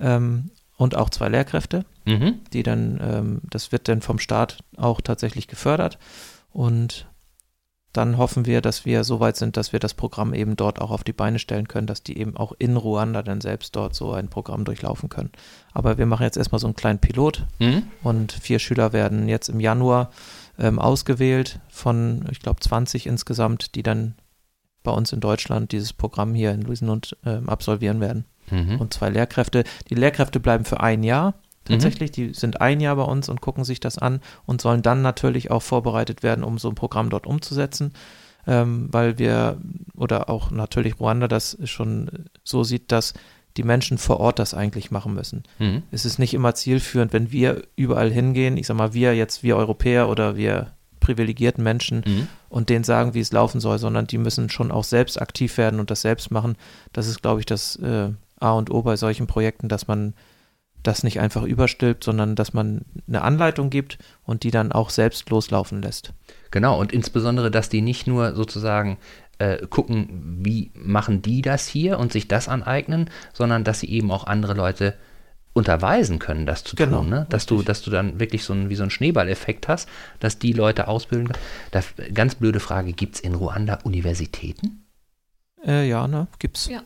[0.00, 2.40] Ähm, und auch zwei Lehrkräfte, Mhm.
[2.52, 5.98] die dann, ähm, das wird dann vom Staat auch tatsächlich gefördert.
[6.52, 7.07] Und
[7.92, 10.90] dann hoffen wir, dass wir so weit sind, dass wir das Programm eben dort auch
[10.90, 14.12] auf die Beine stellen können, dass die eben auch in Ruanda dann selbst dort so
[14.12, 15.30] ein Programm durchlaufen können.
[15.72, 17.84] Aber wir machen jetzt erstmal so einen kleinen Pilot Mhm.
[18.02, 20.10] und vier Schüler werden jetzt im Januar
[20.58, 24.14] ähm, ausgewählt von, ich glaube, 20 insgesamt, die dann
[24.82, 28.80] bei uns in Deutschland dieses Programm hier in Luisenlund ähm, absolvieren werden Mhm.
[28.80, 29.64] und zwei Lehrkräfte.
[29.90, 31.34] Die Lehrkräfte bleiben für ein Jahr
[31.68, 32.10] tatsächlich.
[32.10, 35.50] Die sind ein Jahr bei uns und gucken sich das an und sollen dann natürlich
[35.50, 37.92] auch vorbereitet werden, um so ein Programm dort umzusetzen.
[38.46, 39.58] Ähm, weil wir
[39.94, 42.10] oder auch natürlich Ruanda das schon
[42.44, 43.12] so sieht, dass
[43.58, 45.42] die Menschen vor Ort das eigentlich machen müssen.
[45.58, 45.82] Mhm.
[45.90, 49.56] Es ist nicht immer zielführend, wenn wir überall hingehen, ich sag mal, wir jetzt, wir
[49.56, 50.68] Europäer oder wir
[51.00, 52.28] privilegierten Menschen Mhm.
[52.48, 55.80] und denen sagen, wie es laufen soll, sondern die müssen schon auch selbst aktiv werden
[55.80, 56.56] und das selbst machen.
[56.92, 58.10] Das ist, glaube ich, das äh,
[58.40, 60.14] A und O bei solchen Projekten, dass man
[60.82, 65.28] das nicht einfach überstülpt, sondern dass man eine Anleitung gibt und die dann auch selbst
[65.30, 66.12] loslaufen lässt.
[66.50, 68.98] Genau, und insbesondere, dass die nicht nur sozusagen
[69.38, 74.10] äh, gucken, wie machen die das hier und sich das aneignen, sondern dass sie eben
[74.10, 74.94] auch andere Leute
[75.52, 77.10] unterweisen können, das zu Genau, tun.
[77.10, 77.26] Ne?
[77.30, 79.88] Dass, du, dass du dann wirklich so ein, wie so einen Schneeballeffekt hast,
[80.20, 81.44] dass die Leute ausbilden können.
[81.72, 81.82] Da,
[82.14, 84.84] ganz blöde Frage, gibt es in Ruanda Universitäten?
[85.66, 86.68] Äh, ja, ne, gibt's.
[86.68, 86.82] Ja.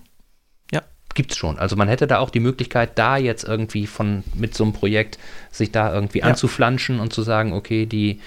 [1.14, 1.58] Gibt's schon.
[1.58, 5.18] Also man hätte da auch die Möglichkeit, da jetzt irgendwie von mit so einem Projekt
[5.50, 6.26] sich da irgendwie Ja.
[6.26, 8.20] anzuflanschen und zu sagen, okay, die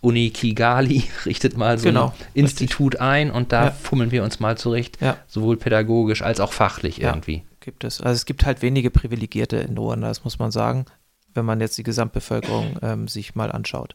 [0.00, 3.70] Uni Kigali richtet mal so Genau, ein Institut ein und da Ja.
[3.70, 5.16] fummeln wir uns mal zurecht, Ja.
[5.28, 7.10] sowohl pädagogisch als auch fachlich Ja.
[7.10, 7.42] irgendwie.
[7.60, 8.00] Gibt es.
[8.00, 10.86] Also es gibt halt wenige Privilegierte in Ruanda, das muss man sagen,
[11.34, 13.94] wenn man jetzt die Gesamtbevölkerung ähm, sich mal anschaut.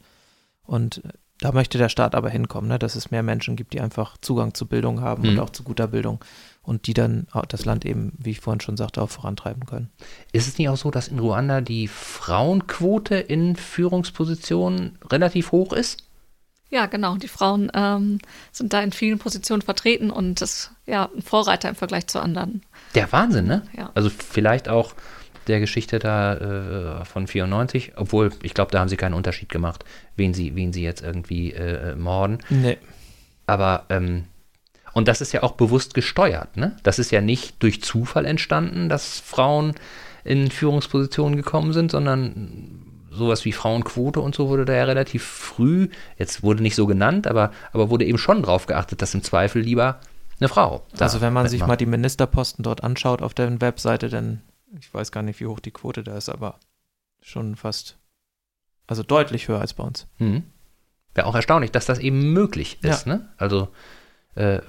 [0.63, 2.79] Und äh, da möchte der Staat aber hinkommen, ne?
[2.79, 5.29] dass es mehr Menschen gibt, die einfach Zugang zu Bildung haben Mhm.
[5.29, 6.23] und auch zu guter Bildung
[6.67, 9.89] und die dann auch das Land eben, wie ich vorhin schon sagte, auch vorantreiben können.
[10.33, 16.03] Ist es nicht auch so, dass in Ruanda die Frauenquote in Führungspositionen relativ hoch ist?
[16.69, 17.15] Ja, genau.
[17.15, 18.19] Die Frauen ähm,
[18.51, 22.61] sind da in vielen Positionen vertreten und das ja ein Vorreiter im Vergleich zu anderen.
[22.95, 23.61] Der Wahnsinn, ne?
[23.77, 23.91] Ja.
[23.95, 24.93] Also vielleicht auch
[25.47, 29.85] der Geschichte da äh, von 94, obwohl ich glaube, da haben sie keinen Unterschied gemacht,
[30.17, 32.39] wen sie, wen sie jetzt irgendwie äh, morden.
[32.49, 32.77] Nee.
[33.45, 34.25] Aber ähm,
[34.97, 36.75] und das ist ja auch bewusst gesteuert, ne?
[36.81, 39.75] Das ist ja nicht durch Zufall entstanden, dass Frauen
[40.23, 45.89] in Führungspositionen gekommen sind, sondern sowas wie Frauenquote und so wurde da ja relativ früh,
[46.17, 49.61] jetzt wurde nicht so genannt, aber, aber wurde eben schon drauf geachtet, dass im Zweifel
[49.61, 49.99] lieber
[50.39, 50.83] eine Frau.
[50.97, 54.41] Also wenn man sich mal die Ministerposten dort anschaut auf der Webseite, dann,
[54.79, 56.55] ich weiß gar nicht, wie hoch die Quote da ist, aber
[57.21, 57.99] schon fast,
[58.87, 60.07] also deutlich höher als bei uns.
[60.17, 60.41] Mhm.
[61.13, 63.05] Wäre auch erstaunlich, dass das eben möglich ist.
[63.05, 63.29] Ne?
[63.37, 63.67] Also
[64.37, 64.61] äh,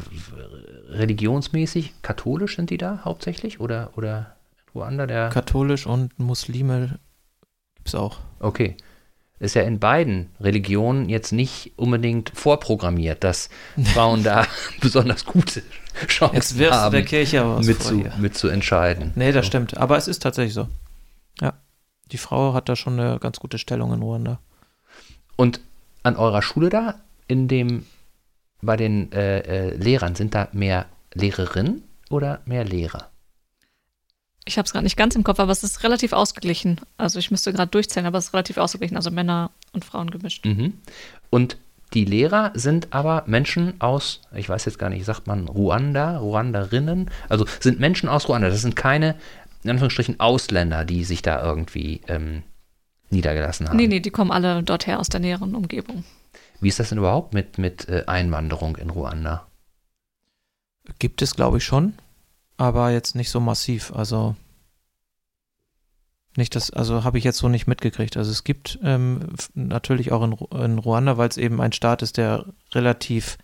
[0.89, 4.37] religionsmäßig, katholisch sind die da hauptsächlich oder, oder
[4.75, 5.29] Ruanda der.
[5.29, 6.99] Katholisch und Muslime
[7.77, 8.19] gibt es auch.
[8.41, 8.77] Okay.
[9.41, 13.51] Ist ja in beiden Religionen jetzt nicht unbedingt vorprogrammiert, dass
[13.95, 14.47] Frauen da
[14.81, 15.63] besonders gute
[16.09, 19.13] Chancen Jetzt wirfst du haben, der Kirche aber mit, zu, mit zu entscheiden.
[19.15, 19.51] Nee, das So.
[19.51, 19.77] stimmt.
[19.77, 20.69] Aber es ist tatsächlich so.
[21.41, 21.53] Ja.
[22.11, 24.41] Die Frau hat da schon eine ganz gute Stellung in Ruanda.
[25.37, 25.61] Und
[26.03, 26.95] an eurer Schule da,
[27.29, 27.85] in dem
[28.63, 33.11] bei den äh, äh, Lehrern, sind da mehr Lehrerinnen oder mehr Lehrer?
[34.45, 36.81] Ich habe es gerade nicht ganz im Kopf, aber es ist relativ ausgeglichen.
[36.97, 38.97] Also ich müsste gerade durchzählen, aber es ist relativ ausgeglichen.
[38.97, 40.47] Also Männer und Frauen gemischt.
[40.47, 40.73] Mhm.
[41.29, 41.59] Und
[41.95, 47.11] die Lehrer sind aber Menschen aus, ich weiß jetzt gar nicht, sagt man Ruanda, Ruanderinnen?
[47.29, 48.49] Also sind Menschen aus Ruanda.
[48.49, 49.17] Das sind keine,
[49.65, 52.43] in Anführungsstrichen, Ausländer, die sich da irgendwie ähm,
[53.11, 53.77] niedergelassen haben.
[53.77, 56.05] Nee, nee, die kommen alle dorther aus der näheren Umgebung.
[56.61, 59.47] Wie ist das denn überhaupt mit, mit äh, Einwanderung in Ruanda?
[60.99, 61.95] Gibt es, glaube ich, schon,
[62.57, 63.93] aber jetzt nicht so massiv.
[63.95, 64.35] Also
[66.37, 68.17] nicht das, also habe ich jetzt so nicht mitgekriegt.
[68.17, 69.21] Also es gibt ähm,
[69.55, 70.33] natürlich auch in,
[70.63, 73.39] in Ruanda, weil es eben ein Staat ist, der relativ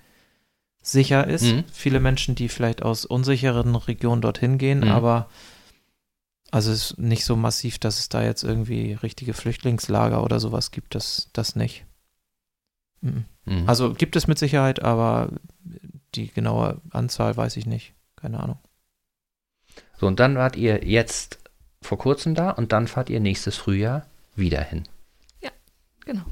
[0.81, 1.45] sicher ist.
[1.45, 1.65] Mhm.
[1.73, 4.89] Viele Menschen, die vielleicht aus unsicheren Regionen dorthin gehen, Mhm.
[4.91, 5.29] aber
[6.51, 10.71] also es ist nicht so massiv, dass es da jetzt irgendwie richtige Flüchtlingslager oder sowas
[10.71, 11.85] gibt, das, das nicht.
[13.05, 13.65] Mhm.
[13.67, 15.31] Also gibt es mit Sicherheit, aber
[16.15, 17.93] die genaue Anzahl weiß ich nicht.
[18.17, 18.59] Keine Ahnung.
[19.99, 21.39] So, und dann wart ihr jetzt
[21.83, 24.85] vor kurzem da und dann fahrt ihr nächstes Frühjahr wieder hin.
[26.05, 26.23] Genau.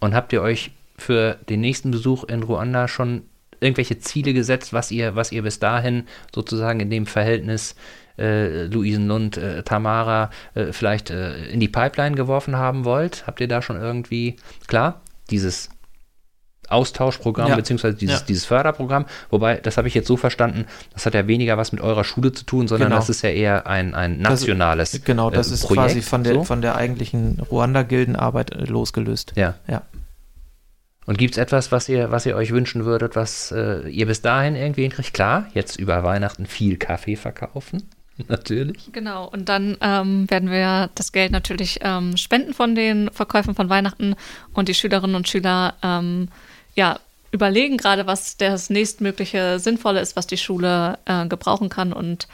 [0.00, 3.22] Und habt ihr euch für den nächsten Besuch in Ruanda schon
[3.60, 7.74] irgendwelche Ziele gesetzt, was ihr, was ihr bis dahin sozusagen in dem Verhältnis
[8.18, 13.26] äh, Luisenlund, äh, Tamara äh, vielleicht äh, in die Pipeline geworfen haben wollt?
[13.26, 14.36] Habt ihr da schon irgendwie,
[14.66, 15.00] klar,
[15.30, 15.70] dieses
[16.68, 17.56] Austauschprogramm Ja.
[17.56, 18.26] beziehungsweise dieses, Ja.
[18.26, 21.80] dieses Förderprogramm, wobei, das habe ich jetzt so verstanden, das hat ja weniger was mit
[21.80, 23.00] eurer Schule zu tun, sondern Genau.
[23.00, 26.24] das ist ja eher ein, ein Das- nationales Genau, das äh, ist Projekt, quasi von
[26.24, 26.44] der, so.
[26.44, 29.32] von der eigentlichen Ruanda-Gildenarbeit äh, losgelöst.
[29.36, 29.54] Ja.
[29.68, 29.82] Ja.
[31.06, 34.22] Und gibt es etwas, was ihr, was ihr euch wünschen würdet, was äh, ihr bis
[34.22, 35.14] dahin irgendwie hinkriegt?
[35.14, 37.88] Klar, jetzt über Weihnachten viel Kaffee verkaufen.
[38.28, 38.90] Natürlich.
[38.92, 43.68] Genau, und dann ähm, werden wir das Geld natürlich ähm, spenden von den Verkäufen von
[43.68, 44.16] Weihnachten
[44.54, 46.28] und die Schülerinnen und Schüler ähm,
[46.76, 47.00] ja,
[47.32, 52.28] überlegen gerade, was das nächstmögliche Sinnvolle ist, was die Schule äh, gebrauchen kann und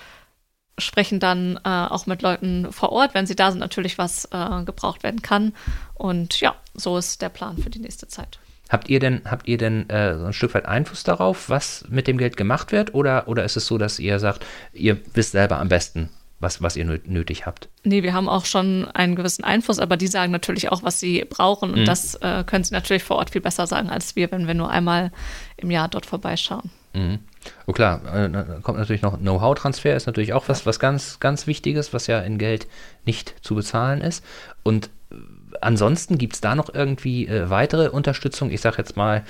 [0.78, 4.64] sprechen dann äh, auch mit Leuten vor Ort, wenn sie da sind, natürlich, was äh,
[4.64, 5.52] gebraucht werden kann.
[5.94, 8.38] Und ja, so ist der Plan für die nächste Zeit.
[8.68, 12.06] Habt ihr denn, habt ihr denn äh, so ein Stück weit Einfluss darauf, was mit
[12.06, 12.94] dem Geld gemacht wird?
[12.94, 16.08] Oder, oder ist es so, dass ihr sagt, ihr wisst selber am besten,
[16.42, 17.68] was, was ihr nö- nötig habt?
[17.84, 21.24] Nee, wir haben auch schon einen gewissen Einfluss, aber die sagen natürlich auch, was sie
[21.28, 21.70] brauchen.
[21.72, 21.84] Und Mhm.
[21.86, 24.68] das äh, können sie natürlich vor Ort viel besser sagen als wir, wenn wir nur
[24.70, 25.12] einmal
[25.56, 26.70] im Jahr dort vorbeischauen.
[26.94, 27.20] Mhm.
[27.66, 31.46] Oh klar, äh, da kommt natürlich noch Know-how-Transfer, ist natürlich auch was, was ganz, ganz
[31.46, 32.66] Wichtiges, was ja in Geld
[33.06, 34.22] nicht zu bezahlen ist.
[34.62, 35.14] Und äh,
[35.60, 38.50] ansonsten gibt es da noch irgendwie äh, weitere Unterstützung?
[38.50, 39.24] Ich sage jetzt mal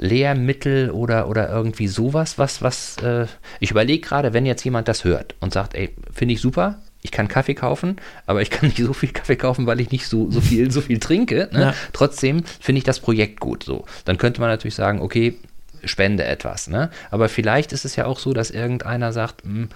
[0.00, 3.26] Lehrmittel oder, oder irgendwie sowas, was, was, äh,
[3.60, 7.10] ich überlege gerade, wenn jetzt jemand das hört und sagt, ey, finde ich super, ich
[7.10, 7.96] kann Kaffee kaufen,
[8.26, 10.80] aber ich kann nicht so viel Kaffee kaufen, weil ich nicht so, so viel, so
[10.80, 11.48] viel trinke.
[11.52, 11.60] Ne?
[11.60, 11.74] Ja.
[11.92, 13.84] Trotzdem finde ich das Projekt gut so.
[14.04, 15.36] Dann könnte man natürlich sagen, okay,
[15.84, 16.68] spende etwas.
[16.68, 16.90] Ne?
[17.10, 19.68] Aber vielleicht ist es ja auch so, dass irgendeiner sagt, hm,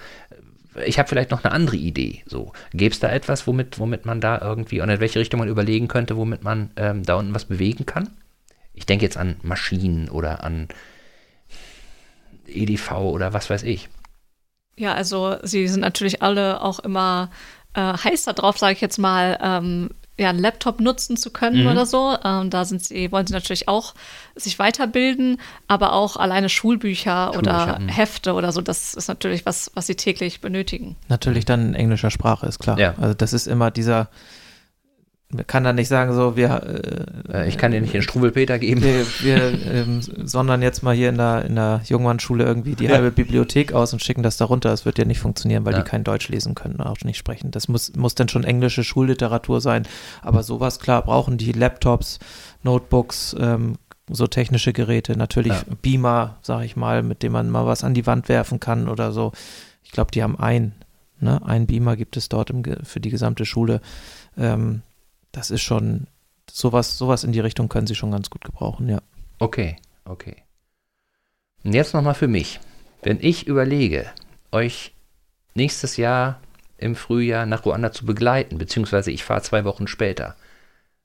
[0.85, 2.21] ich habe vielleicht noch eine andere Idee.
[2.25, 5.47] So, gäbe es da etwas, womit, womit man da irgendwie und in welche Richtung man
[5.47, 8.09] überlegen könnte, womit man ähm, da unten was bewegen kann?
[8.75, 10.67] Ich denke jetzt an Maschinen oder an
[12.47, 13.89] EDV oder was weiß ich.
[14.77, 17.29] Ja, also sie sind natürlich alle auch immer
[17.73, 21.71] äh, heiß darauf, sage ich jetzt mal, ähm, ja, einen Laptop nutzen zu können Mhm.
[21.71, 22.15] oder so.
[22.23, 23.93] Ähm, da sind sie, wollen sie natürlich auch
[24.35, 27.89] sich weiterbilden, aber auch alleine Schulbücher, oder Schulbücher, mhm.
[27.89, 30.95] Hefte oder so, das ist natürlich was, was sie täglich benötigen.
[31.09, 32.79] Natürlich dann in englischer Sprache, ist klar.
[32.79, 32.95] Ja.
[32.97, 34.09] Also das ist immer dieser,
[35.47, 38.81] kann da nicht sagen, so, wir, äh, Äh, ich kann dir nicht den Struwelpeter geben.
[38.83, 43.11] wir, wir ähm, sondern jetzt mal hier in der, in der Jungmannschule irgendwie die halbe
[43.11, 44.69] Bibliothek aus und schicken das da runter.
[44.69, 45.81] Das wird ja nicht funktionieren, weil Ja.
[45.81, 47.49] die kein Deutsch lesen können, auch nicht sprechen.
[47.51, 49.87] Das muss, muss dann schon englische Schulliteratur sein.
[50.21, 52.19] Aber sowas, klar, brauchen die Laptops,
[52.63, 53.77] Notebooks, ähm,
[54.09, 55.63] so technische Geräte, natürlich Ja.
[55.81, 59.11] Beamer, sag ich mal, mit dem man mal was an die Wand werfen kann oder
[59.11, 59.31] so.
[59.83, 60.73] Ich glaube, die haben ein,
[61.19, 61.41] ne?
[61.43, 63.81] Ein Beamer gibt es dort im, für die gesamte Schule.
[64.37, 64.83] Ähm,
[65.35, 66.07] das ist schon,
[66.49, 68.99] sowas, sowas in die Richtung können sie schon ganz gut gebrauchen, ja.
[69.39, 69.75] Okay,
[70.05, 70.43] okay.
[71.63, 72.59] Und jetzt nochmal für mich.
[73.03, 74.09] Wenn ich überlege,
[74.51, 74.93] euch
[75.53, 76.39] nächstes Jahr
[76.77, 80.35] im Frühjahr nach Ruanda zu begleiten, beziehungsweise ich fahre zwei Wochen später,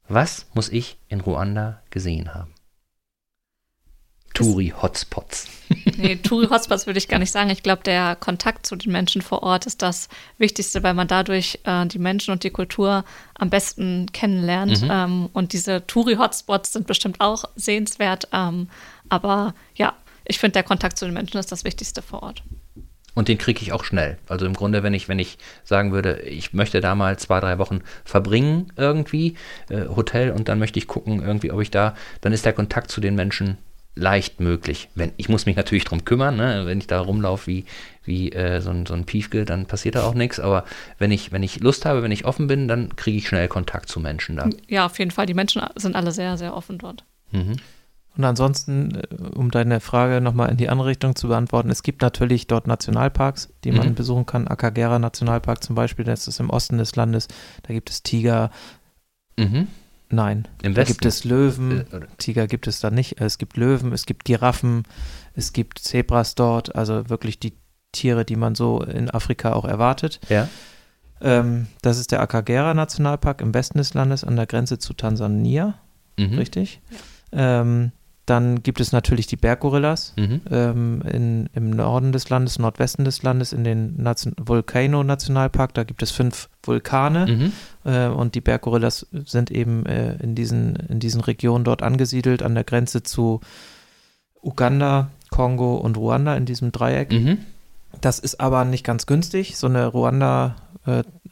[0.08, 2.54] was muss ich in Ruanda gesehen haben?
[4.34, 5.48] Touri-Hotspots.
[5.96, 7.48] Nee, Touri-Hotspots würde ich gar nicht sagen.
[7.50, 11.60] Ich glaube, der Kontakt zu den Menschen vor Ort ist das Wichtigste, weil man dadurch
[11.62, 13.04] äh, die Menschen und die Kultur
[13.34, 14.82] am besten kennenlernt.
[14.82, 14.90] Mhm.
[14.90, 18.26] Ähm, und diese Touri-Hotspots sind bestimmt auch sehenswert.
[18.32, 18.68] Ähm,
[19.10, 19.92] aber ja,
[20.24, 22.42] ich finde, der Kontakt zu den Menschen ist das Wichtigste vor Ort.
[23.14, 24.18] Und den kriege ich auch schnell.
[24.28, 27.58] Also im Grunde, wenn ich, wenn ich sagen würde, ich möchte da mal zwei, drei
[27.58, 29.36] Wochen verbringen irgendwie,
[29.68, 32.90] äh, Hotel, und dann möchte ich gucken, irgendwie, ob ich da, dann ist der Kontakt
[32.90, 33.58] zu den Menschen
[33.94, 34.88] leicht möglich.
[34.94, 36.62] Wenn, ich muss mich natürlich drum kümmern, ne?
[36.64, 37.64] wenn ich da rumlaufe wie,
[38.04, 40.40] wie äh, so, ein, so ein Piefke, dann passiert da auch nichts.
[40.40, 40.64] Aber
[40.98, 43.88] wenn ich, wenn ich Lust habe, wenn ich offen bin, dann kriege ich schnell Kontakt
[43.88, 44.48] zu Menschen da.
[44.68, 45.26] Ja, auf jeden Fall.
[45.26, 47.04] Die Menschen sind alle sehr, sehr offen dort.
[47.32, 47.56] Mhm.
[48.16, 52.02] Und ansonsten, äh, um deine Frage nochmal in die andere Richtung zu beantworten, es gibt
[52.02, 53.94] natürlich dort Nationalparks, die man Mhm.
[53.94, 54.48] besuchen kann.
[54.48, 57.28] Akagera Nationalpark zum Beispiel, das ist im Osten des Landes.
[57.64, 58.50] Da gibt es Tiger.
[59.36, 59.68] Mhm.
[60.10, 60.92] Nein, Im da Westen.
[60.94, 61.80] gibt es Löwen.
[61.92, 63.20] Äh, Tiger gibt es da nicht.
[63.20, 64.82] Es gibt Löwen, es gibt Giraffen,
[65.34, 66.74] es gibt Zebras dort.
[66.74, 67.52] Also wirklich die
[67.92, 70.20] Tiere, die man so in Afrika auch erwartet.
[70.28, 70.48] Ja.
[71.20, 75.74] Ähm, das ist der Akagera Nationalpark im Westen des Landes an der Grenze zu Tansania,
[76.18, 76.38] Mhm.
[76.38, 76.80] richtig?
[77.32, 77.92] Ähm,
[78.26, 80.40] dann gibt es natürlich die Berggorillas Mhm.
[80.50, 85.74] ähm, in, im Norden des Landes, Nordwesten des Landes, in den Nation Volcano Nationalpark.
[85.74, 87.52] Da gibt es fünf Vulkane Mhm.
[87.90, 92.54] äh, und die Berggorillas sind eben äh, in, diesen, in diesen Regionen dort angesiedelt, an
[92.54, 93.40] der Grenze zu
[94.42, 97.12] Uganda, Kongo und Ruanda in diesem Dreieck.
[97.12, 97.38] Mhm.
[98.00, 99.56] Das ist aber nicht ganz günstig.
[99.56, 99.86] So eine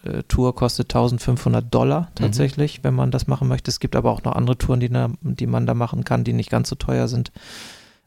[0.04, 3.70] Ruanda-Tour kostet 1500 Dollar tatsächlich, wenn man das machen möchte.
[3.70, 6.32] Es gibt aber auch noch andere Touren, die, da, die man da machen kann, die
[6.32, 7.32] nicht ganz so teuer sind.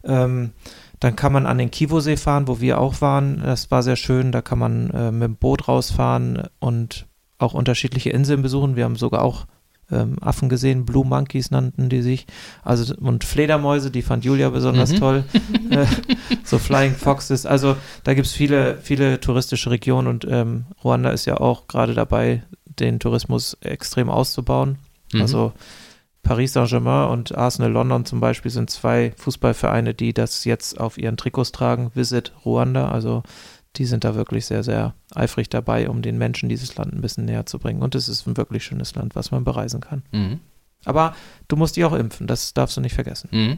[0.03, 0.51] Ähm,
[0.99, 3.41] dann kann man an den Kivu-See fahren, wo wir auch waren.
[3.43, 4.31] Das war sehr schön.
[4.31, 8.75] Da kann man äh, mit dem Boot rausfahren und auch unterschiedliche Inseln besuchen.
[8.75, 9.45] Wir haben sogar auch
[9.91, 12.27] ähm, Affen gesehen, Blue Monkeys nannten die sich.
[12.63, 14.97] Also und Fledermäuse, die fand Julia besonders Mhm.
[14.97, 15.23] toll.
[15.69, 15.85] äh,
[16.43, 17.45] so Flying Foxes.
[17.45, 21.93] Also da gibt es viele, viele touristische Regionen und ähm, Ruanda ist ja auch gerade
[21.93, 24.77] dabei, den Tourismus extrem auszubauen.
[25.13, 25.21] Mhm.
[25.21, 25.53] Also
[26.23, 31.17] Paris Saint-Germain und Arsenal London zum Beispiel sind zwei Fußballvereine, die das jetzt auf ihren
[31.17, 31.91] Trikots tragen.
[31.95, 32.91] Visit Ruanda.
[32.91, 33.23] Also
[33.77, 37.25] die sind da wirklich sehr, sehr eifrig dabei, um den Menschen dieses Land ein bisschen
[37.25, 37.81] näher zu bringen.
[37.81, 40.03] Und es ist ein wirklich schönes Land, was man bereisen kann.
[40.11, 40.39] Mhm.
[40.83, 41.15] Aber
[41.47, 43.29] du musst dich auch impfen, das darfst du nicht vergessen.
[43.31, 43.57] Mhm.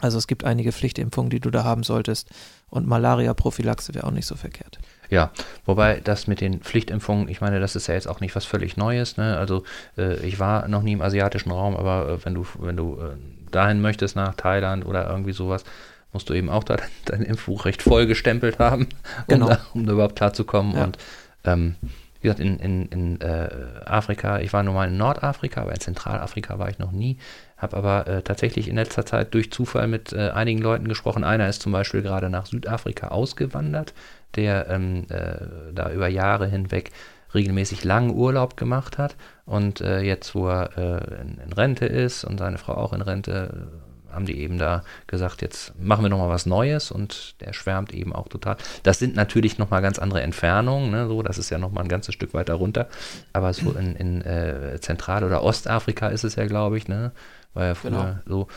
[0.00, 2.30] Also es gibt einige Pflichtimpfungen, die du da haben solltest.
[2.68, 4.78] Und Malaria-Prophylaxe wäre auch nicht so verkehrt.
[5.10, 5.32] Ja,
[5.66, 8.76] wobei das mit den Pflichtimpfungen, ich meine, das ist ja jetzt auch nicht was völlig
[8.76, 9.16] Neues.
[9.16, 9.36] Ne?
[9.36, 9.64] Also
[9.98, 13.50] äh, ich war noch nie im asiatischen Raum, aber äh, wenn du, wenn du äh,
[13.50, 15.64] dahin möchtest nach Thailand oder irgendwie sowas,
[16.12, 18.88] musst du eben auch da dein Impfbuch recht voll gestempelt haben, um,
[19.28, 19.48] Genau.
[19.48, 20.74] da, um da überhaupt klarzukommen.
[20.74, 20.84] Ja.
[20.84, 20.98] Und
[21.44, 21.76] ähm,
[22.20, 23.48] wie gesagt, in, in, in äh,
[23.86, 27.16] Afrika, ich war nur mal in Nordafrika, aber in Zentralafrika war ich noch nie,
[27.56, 31.24] habe aber äh, tatsächlich in letzter Zeit durch Zufall mit äh, einigen Leuten gesprochen.
[31.24, 33.94] Einer ist zum Beispiel gerade nach Südafrika ausgewandert,
[34.36, 36.90] der ähm, äh, da über Jahre hinweg
[37.32, 42.24] regelmäßig langen Urlaub gemacht hat und äh, jetzt, wo er äh, in, in Rente ist
[42.24, 43.68] und seine Frau auch in Rente,
[44.12, 48.12] haben die eben da gesagt, jetzt machen wir nochmal was Neues und der schwärmt eben
[48.12, 48.56] auch total.
[48.82, 51.06] Das sind natürlich nochmal ganz andere Entfernungen, ne?
[51.08, 52.88] so, das ist ja nochmal ein ganzes Stück weiter runter,
[53.32, 57.12] aber so in, in äh, Zentral- oder Ostafrika ist es ja, glaube ich, ne?
[57.54, 58.14] war ja früher Genau.
[58.26, 58.48] so,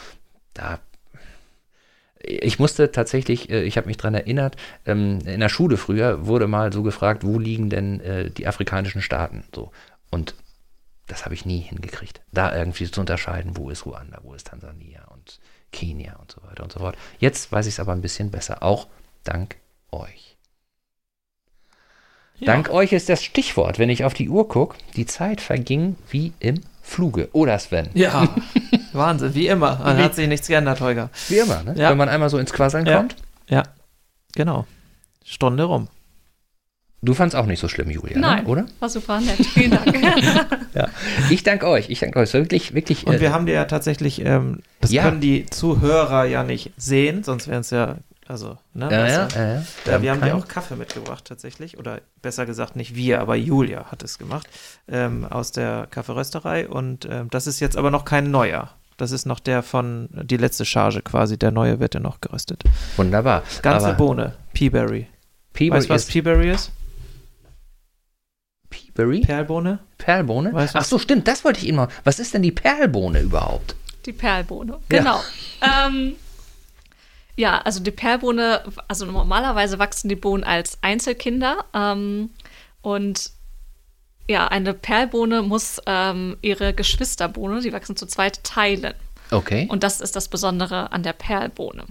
[0.53, 0.79] da
[2.25, 6.47] ich musste tatsächlich, äh, ich habe mich daran erinnert, ähm, in der Schule früher wurde
[6.47, 9.43] mal so gefragt, wo liegen denn äh, die afrikanischen Staaten?
[9.53, 9.71] So.
[10.09, 10.35] Und
[11.07, 15.02] das habe ich nie hingekriegt, da irgendwie zu unterscheiden, wo ist Ruanda, wo ist Tansania
[15.73, 16.95] Kenia und so weiter und so fort.
[17.19, 18.87] Jetzt weiß ich es aber ein bisschen besser, auch
[19.25, 19.57] dank
[19.91, 20.37] euch.
[22.41, 26.33] Dank euch ist das Stichwort, wenn ich auf die Uhr gucke, die Zeit verging wie
[26.39, 27.29] im Fluge.
[27.31, 27.89] Oder Sven?
[27.93, 28.27] Ja,
[28.93, 29.77] Wahnsinn, wie immer.
[29.77, 31.09] Dann hat sich nichts geändert, Holger.
[31.29, 31.73] Wie immer, ne?
[31.77, 31.89] Ja.
[31.91, 32.97] wenn man einmal so ins Quasseln Ja.
[32.97, 33.15] kommt.
[33.47, 33.63] Ja,
[34.35, 34.65] genau.
[35.23, 35.87] Stunde rum.
[37.03, 38.49] Du fandst auch nicht so schlimm, Julia, Nein, ne?
[38.49, 38.65] oder?
[38.79, 39.45] war super nett.
[39.45, 39.93] Vielen Dank.
[40.73, 40.87] Ja.
[41.29, 41.89] Ich danke euch.
[41.89, 42.29] Ich danke euch.
[42.29, 43.05] Es war Wirklich, wirklich.
[43.05, 45.03] Und äh, wir haben dir ja tatsächlich, ähm, das Ja.
[45.03, 47.97] können die Zuhörer ja nicht sehen, sonst wären es ja,
[48.27, 48.87] also, ne?
[48.89, 49.63] ja, ja, ja, ja.
[49.85, 53.85] Ja, wir haben dir auch Kaffee mitgebracht tatsächlich, oder besser gesagt nicht wir, aber Julia
[53.91, 54.47] hat es gemacht,
[54.87, 58.71] ähm, aus der Kaffeerösterei und ähm, das ist jetzt aber noch kein neuer.
[58.97, 62.63] Das ist noch der von, die letzte Charge quasi, der neue wird ja noch geröstet.
[62.95, 63.43] Wunderbar.
[63.61, 65.07] Ganze Aber Bohne, Peaberry.
[65.53, 66.71] Peaberry Weißt du, was ist Peaberry ist?
[68.73, 69.21] Peaberry?
[69.21, 69.79] Perlbohne?
[69.97, 70.51] Perlbohne?
[70.53, 71.27] Weißt du, Ach so, stimmt.
[71.27, 71.89] Das wollte ich Ihnen mal.
[72.03, 73.75] Was ist denn die Perlbohne überhaupt?
[74.05, 74.79] Die Perlbohne.
[74.91, 74.97] Ja.
[74.99, 75.21] Genau.
[75.61, 76.15] Ähm,
[77.35, 81.65] ja, also die Perlbohne, also normalerweise wachsen die Bohnen als Einzelkinder.
[81.73, 82.31] Ähm,
[82.81, 83.31] und
[84.27, 88.93] ja, eine Perlbohne muss ähm, ihre Geschwisterbohne, die wachsen zu zweit, teilen.
[89.31, 89.63] Okay.
[89.63, 91.85] Und, Und das ist das Besondere an der Perlbohne.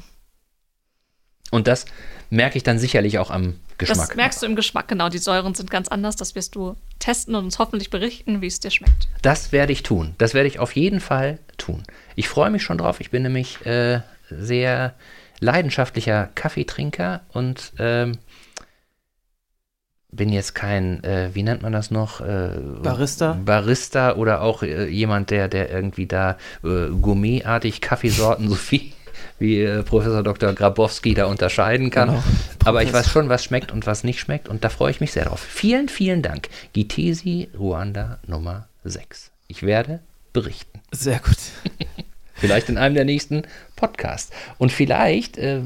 [1.50, 1.86] das
[2.30, 4.08] merke ich dann sicherlich auch am Geschmack.
[4.08, 5.08] Das merkst du im Geschmack, genau.
[5.08, 6.16] Die Säuren sind ganz anders.
[6.16, 9.08] Das wirst du testen und uns hoffentlich berichten, wie es dir schmeckt.
[9.22, 10.14] Das werde ich tun.
[10.18, 11.82] Das werde ich auf jeden Fall tun.
[12.14, 13.00] Ich freue mich schon drauf.
[13.00, 14.00] Ich bin nämlich äh,
[14.30, 14.94] sehr
[15.40, 18.18] leidenschaftlicher Kaffeetrinker und ähm,
[20.12, 22.20] bin jetzt kein, äh, wie nennt man das noch?
[22.20, 22.50] Äh,
[22.82, 23.38] Barista?
[23.44, 28.92] Barista oder auch äh, jemand, der, der irgendwie da äh, gourmetartig Kaffeesorten so wie,
[29.38, 30.52] wie äh, Professor Dr.
[30.52, 32.08] Grabowski da unterscheiden kann.
[32.08, 32.22] Genau.
[32.64, 35.12] Aber ich weiß schon, was schmeckt und was nicht schmeckt und da freue ich mich
[35.12, 35.40] sehr drauf.
[35.40, 36.48] Vielen, vielen Dank.
[36.72, 39.30] Gitesi Ruanda Nummer 6.
[39.48, 40.00] Ich werde
[40.32, 40.80] berichten.
[40.90, 41.36] Sehr gut.
[42.34, 43.42] Vielleicht in einem der nächsten
[43.76, 44.32] Podcasts.
[44.58, 45.60] Und vielleicht äh,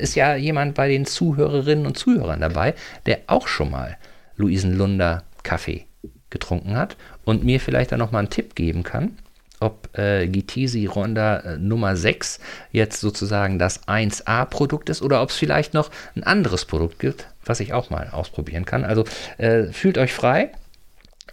[0.00, 2.74] ist ja jemand bei den Zuhörerinnen und Zuhörern dabei,
[3.04, 3.98] der auch schon mal
[4.36, 5.84] Luisenlunder Kaffee
[6.30, 9.18] getrunken hat und mir vielleicht dann nochmal einen Tipp geben kann,
[9.62, 12.40] ob äh, Gitisi Ronda äh, Nummer 6
[12.72, 17.60] jetzt sozusagen das 1A-Produkt ist oder ob es vielleicht noch ein anderes Produkt gibt, was
[17.60, 18.84] ich auch mal ausprobieren kann.
[18.84, 19.04] Also
[19.38, 20.52] äh, fühlt euch frei,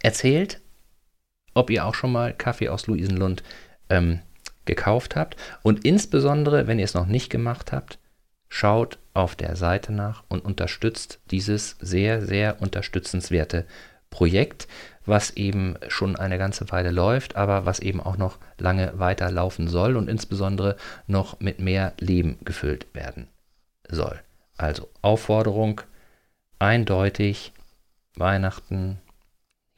[0.02, 0.60] erzählt,
[1.54, 3.42] ob ihr auch schon mal Kaffee aus Luisenlund
[3.88, 4.20] ähm,
[4.64, 7.98] gekauft habt und insbesondere, wenn ihr es noch nicht gemacht habt,
[8.48, 13.66] schaut auf der Seite nach und unterstützt dieses sehr, sehr unterstützenswerte
[14.10, 14.68] Projekt,
[15.06, 19.68] was eben schon eine ganze Weile läuft, aber was eben auch noch lange weiter laufen
[19.68, 23.28] soll und insbesondere noch mit mehr Leben gefüllt werden
[23.88, 24.20] soll.
[24.56, 25.80] Also Aufforderung
[26.58, 27.52] eindeutig,
[28.16, 28.98] Weihnachten,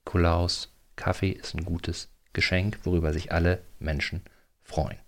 [0.04, 4.22] Nikolaus, Kaffee ist ein gutes Geschenk, worüber sich alle Menschen
[4.62, 4.98] freuen.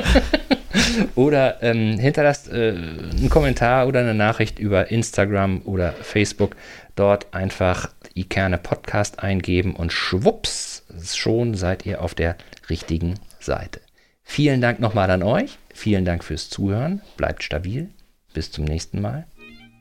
[1.14, 6.56] oder ähm, hinterlasst äh, einen Kommentar oder eine Nachricht über Instagram oder Facebook.
[6.94, 10.84] Dort einfach Ikerne Podcast eingeben und schwupps,
[11.14, 12.36] schon seid ihr auf der
[12.68, 13.80] richtigen Seite.
[14.24, 15.58] Vielen Dank nochmal an euch.
[15.72, 17.00] Vielen Dank fürs Zuhören.
[17.16, 17.88] Bleibt stabil.
[18.34, 19.26] Bis zum nächsten Mal.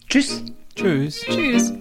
[0.08, 0.44] Tschüss.
[0.78, 1.26] Tschüss.
[1.26, 1.74] Tschüss.